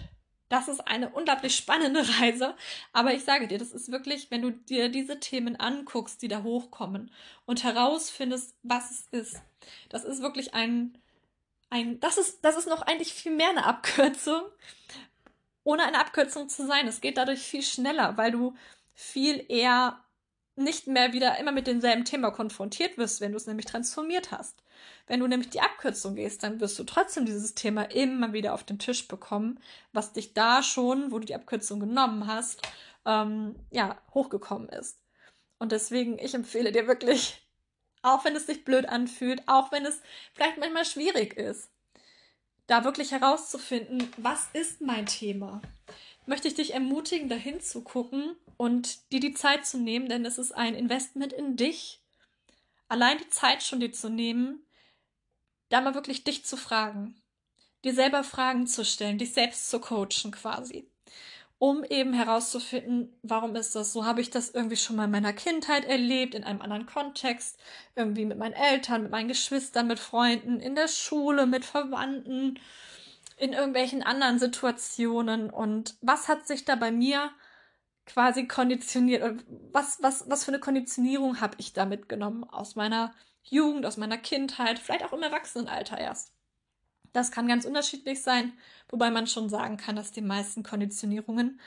das 0.53 0.69
ist 0.69 0.87
eine 0.87 1.09
unglaublich 1.09 1.57
spannende 1.57 2.07
Reise. 2.21 2.55
Aber 2.93 3.15
ich 3.15 3.25
sage 3.25 3.49
dir, 3.49 3.57
das 3.57 3.73
ist 3.73 3.91
wirklich, 3.91 4.31
wenn 4.31 4.43
du 4.43 4.51
dir 4.51 4.91
diese 4.91 5.19
Themen 5.19 5.59
anguckst, 5.59 6.21
die 6.21 6.29
da 6.29 6.43
hochkommen 6.43 7.11
und 7.47 7.65
herausfindest, 7.65 8.55
was 8.62 8.91
es 8.91 9.07
ist. 9.11 9.43
Das 9.88 10.05
ist 10.05 10.21
wirklich 10.21 10.53
ein, 10.53 10.99
ein, 11.71 12.01
das 12.01 12.19
ist, 12.19 12.45
das 12.45 12.59
ist 12.59 12.69
noch 12.69 12.83
eigentlich 12.83 13.15
viel 13.15 13.33
mehr 13.33 13.49
eine 13.49 13.65
Abkürzung, 13.65 14.43
ohne 15.65 15.85
eine 15.85 15.99
Abkürzung 15.99 16.51
zu 16.51 16.67
sein. 16.67 16.87
Es 16.87 17.01
geht 17.01 17.17
dadurch 17.17 17.41
viel 17.41 17.62
schneller, 17.62 18.19
weil 18.19 18.31
du 18.31 18.55
viel 18.93 19.47
eher 19.49 20.05
nicht 20.57 20.87
mehr 20.87 21.12
wieder 21.12 21.38
immer 21.38 21.53
mit 21.53 21.67
demselben 21.67 22.05
Thema 22.05 22.31
konfrontiert 22.31 22.99
wirst, 22.99 23.21
wenn 23.21 23.33
du 23.33 23.37
es 23.37 23.47
nämlich 23.47 23.67
transformiert 23.67 24.31
hast. 24.31 24.62
Wenn 25.07 25.21
du 25.21 25.27
nämlich 25.27 25.51
die 25.51 25.61
Abkürzung 25.61 26.15
gehst, 26.15 26.43
dann 26.43 26.61
wirst 26.61 26.79
du 26.79 26.85
trotzdem 26.85 27.25
dieses 27.25 27.55
Thema 27.55 27.83
immer 27.85 28.33
wieder 28.33 28.55
auf 28.55 28.65
den 28.65 28.79
Tisch 28.79 29.09
bekommen, 29.09 29.59
was 29.93 30.12
dich 30.12 30.35
da 30.35 30.62
schon, 30.62 31.11
wo 31.11 31.19
du 31.19 31.27
die 31.27 31.35
Abkürzung 31.35 31.81
genommen 31.81 32.27
hast, 32.27 32.61
ähm, 33.07 33.57
ja, 33.71 34.01
hochgekommen 34.12 34.69
ist. 34.69 34.99
Und 35.59 35.73
deswegen, 35.73 36.19
ich 36.19 36.35
empfehle 36.35 36.73
dir 36.73 36.87
wirklich, 36.87 37.43
auch 38.03 38.25
wenn 38.25 38.37
es 38.37 38.47
sich 38.47 38.65
blöd 38.65 38.88
anfühlt, 38.88 39.43
auch 39.47 39.73
wenn 39.73 39.87
es 39.87 40.03
vielleicht 40.35 40.59
manchmal 40.59 40.85
schwierig 40.85 41.35
ist, 41.37 41.71
da 42.67 42.85
wirklich 42.85 43.12
herauszufinden, 43.12 44.12
was 44.17 44.49
ist 44.53 44.81
mein 44.81 45.07
Thema? 45.07 45.62
Möchte 46.27 46.49
ich 46.49 46.55
dich 46.55 46.75
ermutigen, 46.75 47.29
dahin 47.29 47.61
zu 47.61 47.83
gucken 47.83 48.37
und 48.57 49.11
dir 49.13 49.21
die 49.21 49.35
Zeit 49.35 49.67
zu 49.67 49.79
nehmen, 49.79 50.09
denn 50.09 50.25
es 50.25 50.39
ist 50.39 50.53
ein 50.53 50.75
Investment 50.75 51.33
in 51.33 51.57
dich. 51.57 52.01
Allein 52.89 53.19
die 53.19 53.29
Zeit 53.29 53.63
schon 53.63 53.81
dir 53.81 53.93
zu 53.93 54.09
nehmen, 54.09 54.65
da 55.69 55.81
mal 55.81 55.95
wirklich 55.95 56.23
dich 56.25 56.45
zu 56.45 56.57
fragen, 56.57 57.21
dir 57.85 57.95
selber 57.95 58.23
Fragen 58.23 58.67
zu 58.67 58.85
stellen, 58.85 59.19
dich 59.19 59.33
selbst 59.33 59.71
zu 59.71 59.81
coachen 59.81 60.31
quasi, 60.31 60.89
um 61.59 61.83
eben 61.85 62.13
herauszufinden, 62.13 63.19
warum 63.23 63.57
ist 63.57 63.75
das 63.75 63.93
so? 63.93 64.05
Habe 64.05 64.21
ich 64.21 64.31
das 64.31 64.51
irgendwie 64.51 64.77
schon 64.77 64.97
mal 64.97 65.07
in 65.07 65.11
meiner 65.11 65.33
Kindheit 65.33 65.85
erlebt, 65.85 66.35
in 66.35 66.45
einem 66.45 66.61
anderen 66.61 66.87
Kontext, 66.87 67.59
irgendwie 67.97 68.27
mit 68.27 68.39
meinen 68.39 68.53
Eltern, 68.53 69.03
mit 69.03 69.11
meinen 69.11 69.29
Geschwistern, 69.29 69.87
mit 69.87 69.99
Freunden, 69.99 70.61
in 70.61 70.75
der 70.75 70.89
Schule, 70.89 71.47
mit 71.47 71.65
Verwandten, 71.65 72.61
in 73.37 73.53
irgendwelchen 73.53 74.03
anderen 74.03 74.38
Situationen 74.38 75.51
und 75.51 75.97
was 76.01 76.29
hat 76.29 76.47
sich 76.47 76.64
da 76.64 76.77
bei 76.77 76.90
mir 76.90 77.31
quasi 78.07 78.47
konditioniert 78.47 79.23
und 79.23 79.45
was, 79.73 80.03
was, 80.03 80.29
was 80.29 80.45
für 80.45 80.51
eine 80.51 80.61
Konditionierung 80.61 81.40
habe 81.40 81.57
ich 81.59 81.73
da 81.73 81.85
mitgenommen 81.85 82.45
aus 82.45 82.75
meiner 82.75 83.14
Jugend, 83.45 83.87
aus 83.87 83.97
meiner 83.97 84.18
Kindheit, 84.18 84.79
vielleicht 84.79 85.05
auch 85.05 85.12
im 85.12 85.23
Erwachsenenalter 85.23 85.99
erst. 85.99 86.33
Das 87.12 87.31
kann 87.31 87.47
ganz 87.47 87.64
unterschiedlich 87.64 88.23
sein, 88.23 88.53
wobei 88.88 89.11
man 89.11 89.27
schon 89.27 89.49
sagen 89.49 89.77
kann, 89.77 89.97
dass 89.97 90.12
die 90.12 90.23
meisten 90.23 90.62
Konditionierungen 90.62 91.61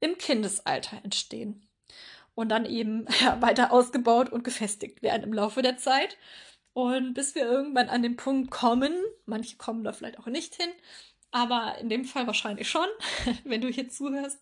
im 0.00 0.16
Kindesalter 0.18 0.98
entstehen 1.02 1.66
und 2.34 2.48
dann 2.48 2.64
eben 2.66 3.06
ja, 3.20 3.40
weiter 3.42 3.72
ausgebaut 3.72 4.30
und 4.30 4.44
gefestigt 4.44 5.02
werden 5.02 5.24
im 5.24 5.32
Laufe 5.32 5.62
der 5.62 5.78
Zeit. 5.78 6.16
Und 6.74 7.12
bis 7.14 7.34
wir 7.34 7.44
irgendwann 7.44 7.90
an 7.90 8.02
den 8.02 8.16
Punkt 8.16 8.50
kommen, 8.50 8.94
manche 9.26 9.56
kommen 9.56 9.84
da 9.84 9.92
vielleicht 9.92 10.18
auch 10.18 10.26
nicht 10.26 10.54
hin, 10.54 10.70
aber 11.32 11.78
in 11.78 11.88
dem 11.88 12.04
Fall 12.04 12.26
wahrscheinlich 12.26 12.70
schon, 12.70 12.86
wenn 13.44 13.60
du 13.60 13.68
hier 13.68 13.88
zuhörst, 13.88 14.40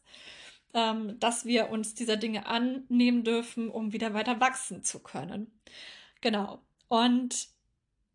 ähm, 0.74 1.18
dass 1.18 1.46
wir 1.46 1.70
uns 1.70 1.94
dieser 1.94 2.16
Dinge 2.16 2.46
annehmen 2.46 3.24
dürfen, 3.24 3.70
um 3.70 3.92
wieder 3.92 4.12
weiter 4.12 4.40
wachsen 4.40 4.84
zu 4.84 4.98
können. 5.00 5.50
Genau. 6.20 6.60
Und 6.88 7.48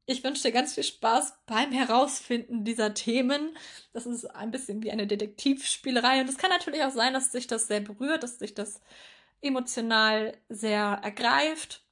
ich 0.05 0.23
wünsche 0.23 0.43
dir 0.43 0.51
ganz 0.51 0.75
viel 0.75 0.83
Spaß 0.83 1.33
beim 1.47 1.71
Herausfinden 1.71 2.63
dieser 2.63 2.93
Themen. 2.93 3.57
Das 3.93 4.05
ist 4.05 4.25
ein 4.25 4.51
bisschen 4.51 4.83
wie 4.83 4.91
eine 4.91 5.07
Detektivspielerei. 5.07 6.21
Und 6.21 6.29
es 6.29 6.38
kann 6.38 6.51
natürlich 6.51 6.83
auch 6.83 6.91
sein, 6.91 7.13
dass 7.13 7.31
sich 7.31 7.47
das 7.47 7.67
sehr 7.67 7.79
berührt, 7.79 8.21
dass 8.21 8.38
sich 8.38 8.53
das 8.53 8.81
emotional 9.41 10.38
sehr 10.47 10.99
ergreift, 11.03 11.85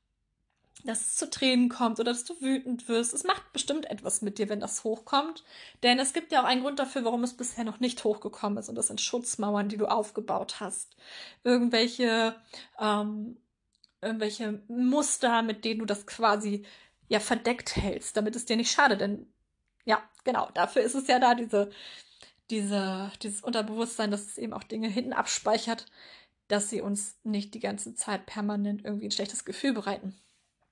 dass 0.84 1.02
es 1.02 1.16
zu 1.16 1.30
Tränen 1.30 1.70
kommt 1.70 2.00
oder 2.00 2.12
dass 2.12 2.26
du 2.26 2.40
wütend 2.42 2.88
wirst. 2.88 3.14
Es 3.14 3.24
macht 3.24 3.54
bestimmt 3.54 3.90
etwas 3.90 4.22
mit 4.22 4.38
dir, 4.38 4.50
wenn 4.50 4.60
das 4.60 4.84
hochkommt. 4.84 5.44
Denn 5.82 6.00
es 6.00 6.14
gibt 6.14 6.32
ja 6.32 6.42
auch 6.42 6.46
einen 6.46 6.62
Grund 6.62 6.80
dafür, 6.80 7.06
warum 7.06 7.24
es 7.24 7.36
bisher 7.36 7.64
noch 7.64 7.80
nicht 7.80 8.04
hochgekommen 8.04 8.58
ist. 8.58 8.70
Und 8.70 8.76
das 8.76 8.88
sind 8.88 9.02
Schutzmauern, 9.02 9.70
die 9.70 9.78
du 9.78 9.86
aufgebaut 9.86 10.60
hast. 10.60 10.96
Irgendwelche 11.44 12.36
ähm, 12.80 13.38
irgendwelche 14.04 14.62
Muster, 14.68 15.42
mit 15.42 15.66
denen 15.66 15.80
du 15.80 15.86
das 15.86 16.06
quasi 16.06 16.66
ja 17.08 17.20
verdeckt 17.20 17.76
hältst, 17.76 18.16
damit 18.18 18.36
es 18.36 18.46
dir 18.46 18.58
nicht 18.58 18.72
schadet. 18.72 19.02
Denn 19.02 19.28
ja, 19.86 20.02
genau, 20.24 20.50
dafür 20.54 20.84
ist 20.84 20.96
es 20.96 21.08
ja 21.08 21.20
da, 21.20 21.36
diese, 21.36 21.72
diese, 22.50 23.12
dieses 23.22 23.42
Unterbewusstsein, 23.42 24.12
dass 24.12 24.28
es 24.28 24.38
eben 24.38 24.54
auch 24.54 24.64
Dinge 24.64 24.90
hinten 24.90 25.14
abspeichert, 25.14 25.86
dass 26.48 26.70
sie 26.70 26.82
uns 26.82 27.18
nicht 27.24 27.54
die 27.54 27.60
ganze 27.60 27.96
Zeit 27.96 28.26
permanent 28.26 28.84
irgendwie 28.86 29.08
ein 29.08 29.12
schlechtes 29.12 29.46
Gefühl 29.46 29.74
bereiten. 29.74 30.16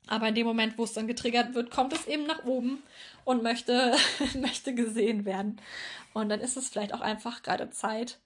Aber 0.07 0.27
in 0.27 0.35
dem 0.35 0.47
Moment, 0.47 0.77
wo 0.77 0.83
es 0.83 0.93
dann 0.93 1.07
getriggert 1.07 1.53
wird, 1.53 1.71
kommt 1.71 1.93
es 1.93 2.07
eben 2.07 2.25
nach 2.25 2.43
oben 2.43 2.83
und 3.23 3.43
möchte, 3.43 3.95
möchte 4.39 4.73
gesehen 4.73 5.25
werden. 5.25 5.61
Und 6.13 6.29
dann 6.29 6.41
ist 6.41 6.57
es 6.57 6.69
vielleicht 6.69 6.93
auch 6.93 7.01
einfach 7.01 7.43
gerade 7.43 7.69
Zeit. 7.69 8.19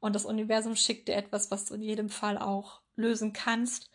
Und 0.00 0.14
das 0.14 0.24
Universum 0.24 0.76
schickt 0.76 1.08
dir 1.08 1.14
etwas, 1.16 1.50
was 1.50 1.64
du 1.64 1.74
in 1.74 1.82
jedem 1.82 2.10
Fall 2.10 2.38
auch 2.38 2.80
lösen 2.96 3.32
kannst. 3.32 3.90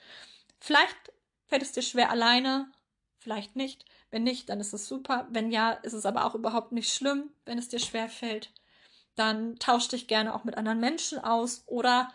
Vielleicht 0.60 1.14
fällt 1.48 1.62
es 1.62 1.74
dir 1.74 1.82
schwer 1.84 2.10
alleine, 2.10 2.72
vielleicht 3.20 3.56
nicht. 3.56 3.86
Wenn 4.10 4.24
nicht, 4.24 4.50
dann 4.50 4.60
ist 4.60 4.74
es 4.74 4.88
super. 4.88 5.28
Wenn 5.32 5.52
ja, 5.52 5.72
ist 5.72 5.94
es 5.94 6.06
aber 6.06 6.26
auch 6.26 6.34
überhaupt 6.34 6.72
nicht 6.72 6.94
schlimm, 6.94 7.30
wenn 7.46 7.58
es 7.58 7.68
dir 7.68 7.80
schwer 7.80 8.10
fällt. 8.10 8.52
Dann 9.16 9.58
tausch 9.60 9.90
dich 9.90 10.08
gerne 10.08 10.34
auch 10.34 10.44
mit 10.44 10.58
anderen 10.58 10.80
Menschen 10.80 11.20
aus 11.20 11.64
oder 11.66 12.12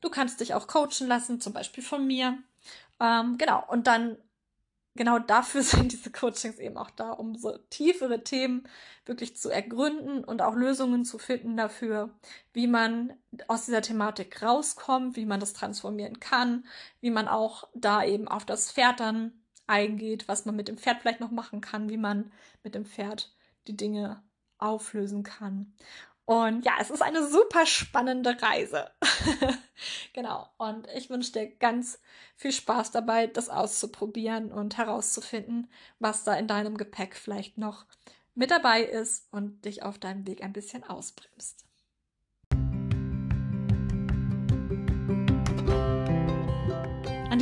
du 0.00 0.10
kannst 0.10 0.40
dich 0.40 0.54
auch 0.54 0.66
coachen 0.66 1.06
lassen, 1.06 1.40
zum 1.40 1.52
Beispiel 1.52 1.82
von 1.82 2.06
mir. 2.06 2.36
Ähm, 3.00 3.38
genau, 3.38 3.64
und 3.68 3.86
dann 3.86 4.18
genau 4.94 5.18
dafür 5.18 5.62
sind 5.62 5.92
diese 5.92 6.10
Coachings 6.10 6.58
eben 6.58 6.76
auch 6.76 6.90
da, 6.90 7.10
um 7.10 7.36
so 7.36 7.56
tiefere 7.70 8.24
Themen 8.24 8.68
wirklich 9.06 9.36
zu 9.36 9.50
ergründen 9.50 10.24
und 10.24 10.42
auch 10.42 10.54
Lösungen 10.54 11.04
zu 11.04 11.18
finden 11.18 11.56
dafür, 11.56 12.10
wie 12.52 12.66
man 12.66 13.12
aus 13.48 13.66
dieser 13.66 13.82
Thematik 13.82 14.42
rauskommt, 14.42 15.16
wie 15.16 15.26
man 15.26 15.40
das 15.40 15.52
transformieren 15.52 16.20
kann, 16.20 16.66
wie 17.00 17.10
man 17.10 17.28
auch 17.28 17.68
da 17.74 18.04
eben 18.04 18.28
auf 18.28 18.44
das 18.44 18.70
Pferd 18.72 19.00
dann 19.00 19.32
eingeht, 19.66 20.28
was 20.28 20.44
man 20.44 20.56
mit 20.56 20.68
dem 20.68 20.78
Pferd 20.78 21.00
vielleicht 21.00 21.20
noch 21.20 21.30
machen 21.30 21.60
kann, 21.60 21.88
wie 21.88 21.96
man 21.96 22.32
mit 22.62 22.74
dem 22.74 22.84
Pferd 22.84 23.34
die 23.66 23.76
Dinge 23.76 24.22
auflösen 24.58 25.22
kann. 25.22 25.74
Und 26.24 26.64
ja, 26.64 26.74
es 26.80 26.90
ist 26.90 27.02
eine 27.02 27.26
super 27.26 27.66
spannende 27.66 28.40
Reise. 28.40 28.90
genau. 30.12 30.48
Und 30.56 30.86
ich 30.94 31.10
wünsche 31.10 31.32
dir 31.32 31.50
ganz 31.56 32.00
viel 32.36 32.52
Spaß 32.52 32.92
dabei, 32.92 33.26
das 33.26 33.48
auszuprobieren 33.48 34.52
und 34.52 34.78
herauszufinden, 34.78 35.70
was 35.98 36.24
da 36.24 36.34
in 36.34 36.46
deinem 36.46 36.76
Gepäck 36.76 37.16
vielleicht 37.16 37.58
noch 37.58 37.86
mit 38.34 38.50
dabei 38.50 38.82
ist 38.82 39.28
und 39.32 39.64
dich 39.64 39.82
auf 39.82 39.98
deinem 39.98 40.26
Weg 40.26 40.42
ein 40.42 40.52
bisschen 40.52 40.84
ausbremst. 40.84 41.64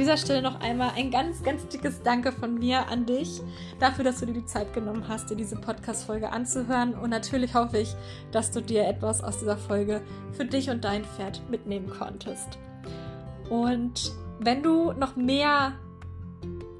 Dieser 0.00 0.16
Stelle 0.16 0.40
noch 0.40 0.60
einmal 0.60 0.92
ein 0.96 1.10
ganz, 1.10 1.42
ganz 1.42 1.68
dickes 1.68 2.02
Danke 2.02 2.32
von 2.32 2.58
mir 2.58 2.88
an 2.88 3.04
dich 3.04 3.42
dafür, 3.80 4.02
dass 4.02 4.20
du 4.20 4.26
dir 4.26 4.32
die 4.32 4.46
Zeit 4.46 4.72
genommen 4.72 5.04
hast, 5.06 5.28
dir 5.28 5.36
diese 5.36 5.56
Podcast-Folge 5.56 6.32
anzuhören. 6.32 6.94
Und 6.94 7.10
natürlich 7.10 7.54
hoffe 7.54 7.76
ich, 7.76 7.94
dass 8.32 8.50
du 8.50 8.62
dir 8.62 8.88
etwas 8.88 9.22
aus 9.22 9.38
dieser 9.38 9.58
Folge 9.58 10.00
für 10.32 10.46
dich 10.46 10.70
und 10.70 10.84
dein 10.84 11.04
Pferd 11.04 11.42
mitnehmen 11.50 11.90
konntest. 11.90 12.58
Und 13.50 14.12
wenn 14.38 14.62
du 14.62 14.92
noch 14.92 15.16
mehr 15.16 15.74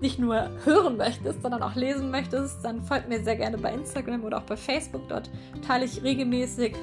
nicht 0.01 0.19
nur 0.19 0.49
hören 0.65 0.97
möchtest, 0.97 1.43
sondern 1.43 1.63
auch 1.63 1.75
lesen 1.75 2.11
möchtest, 2.11 2.65
dann 2.65 2.83
folgt 2.83 3.11
mir 3.11 3.23
sehr 3.23 3.37
gerne 3.37 3.59
bei 3.59 3.75
Instagram 3.75 4.25
oder 4.25 4.39
auch 4.39 4.45
bei 4.45 4.57
Facebook. 4.57 5.07
Dort 5.11 5.29
teile 5.67 5.85
ich 5.85 6.03
regelmäßig 6.03 6.75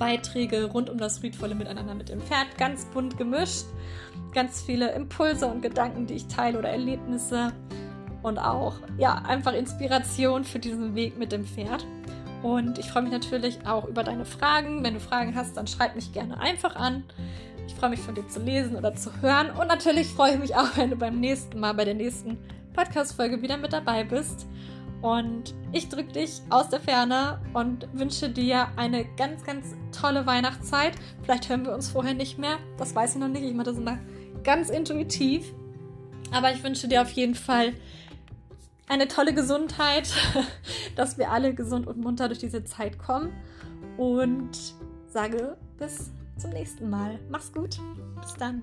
Beiträge 0.00 0.64
rund 0.64 0.88
um 0.88 0.96
das 0.98 1.18
friedvolle 1.18 1.54
Miteinander 1.54 1.94
mit 1.94 2.08
dem 2.08 2.20
Pferd, 2.22 2.56
ganz 2.58 2.86
bunt 2.86 3.18
gemischt. 3.18 3.66
Ganz 4.32 4.62
viele 4.62 4.92
Impulse 4.92 5.46
und 5.46 5.60
Gedanken, 5.60 6.06
die 6.06 6.14
ich 6.14 6.26
teile 6.26 6.58
oder 6.58 6.70
Erlebnisse 6.70 7.52
und 8.22 8.38
auch 8.38 8.76
ja, 8.96 9.14
einfach 9.26 9.52
Inspiration 9.52 10.44
für 10.44 10.58
diesen 10.58 10.94
Weg 10.94 11.18
mit 11.18 11.32
dem 11.32 11.44
Pferd. 11.44 11.86
Und 12.42 12.78
ich 12.78 12.86
freue 12.86 13.02
mich 13.02 13.12
natürlich 13.12 13.66
auch 13.66 13.86
über 13.86 14.02
deine 14.02 14.24
Fragen. 14.24 14.82
Wenn 14.82 14.94
du 14.94 15.00
Fragen 15.00 15.34
hast, 15.34 15.58
dann 15.58 15.66
schreib 15.66 15.94
mich 15.94 16.12
gerne 16.12 16.40
einfach 16.40 16.76
an. 16.76 17.04
Ich 17.66 17.74
freue 17.74 17.90
mich 17.90 18.00
von 18.00 18.14
dir 18.14 18.26
zu 18.26 18.40
lesen 18.40 18.76
oder 18.76 18.94
zu 18.94 19.10
hören. 19.20 19.50
Und 19.50 19.68
natürlich 19.68 20.08
freue 20.08 20.32
ich 20.32 20.38
mich 20.38 20.56
auch, 20.56 20.76
wenn 20.76 20.90
du 20.90 20.96
beim 20.96 21.20
nächsten 21.20 21.60
Mal 21.60 21.74
bei 21.74 21.84
der 21.84 21.94
nächsten 21.94 22.38
Podcast-Folge 22.72 23.42
wieder 23.42 23.58
mit 23.58 23.74
dabei 23.74 24.04
bist. 24.04 24.46
Und 25.02 25.54
ich 25.72 25.88
drücke 25.88 26.12
dich 26.12 26.42
aus 26.50 26.68
der 26.68 26.80
Ferne 26.80 27.40
und 27.54 27.88
wünsche 27.92 28.28
dir 28.28 28.68
eine 28.76 29.04
ganz, 29.16 29.44
ganz 29.44 29.74
tolle 29.98 30.26
Weihnachtszeit. 30.26 30.92
Vielleicht 31.22 31.48
hören 31.48 31.64
wir 31.64 31.74
uns 31.74 31.88
vorher 31.88 32.14
nicht 32.14 32.38
mehr. 32.38 32.58
Das 32.76 32.94
weiß 32.94 33.14
ich 33.14 33.20
noch 33.20 33.28
nicht. 33.28 33.42
Ich 33.42 33.54
mache 33.54 33.66
das 33.66 33.78
immer 33.78 33.98
ganz 34.44 34.68
intuitiv. 34.68 35.52
Aber 36.32 36.52
ich 36.52 36.62
wünsche 36.62 36.86
dir 36.86 37.02
auf 37.02 37.10
jeden 37.10 37.34
Fall 37.34 37.72
eine 38.88 39.08
tolle 39.08 39.32
Gesundheit, 39.32 40.12
dass 40.96 41.16
wir 41.16 41.30
alle 41.30 41.54
gesund 41.54 41.86
und 41.86 41.98
munter 41.98 42.28
durch 42.28 42.40
diese 42.40 42.64
Zeit 42.64 42.98
kommen. 42.98 43.32
Und 43.96 44.50
sage 45.06 45.56
bis 45.78 46.10
zum 46.36 46.50
nächsten 46.50 46.90
Mal. 46.90 47.18
Mach's 47.30 47.52
gut. 47.52 47.78
Bis 48.20 48.34
dann. 48.34 48.62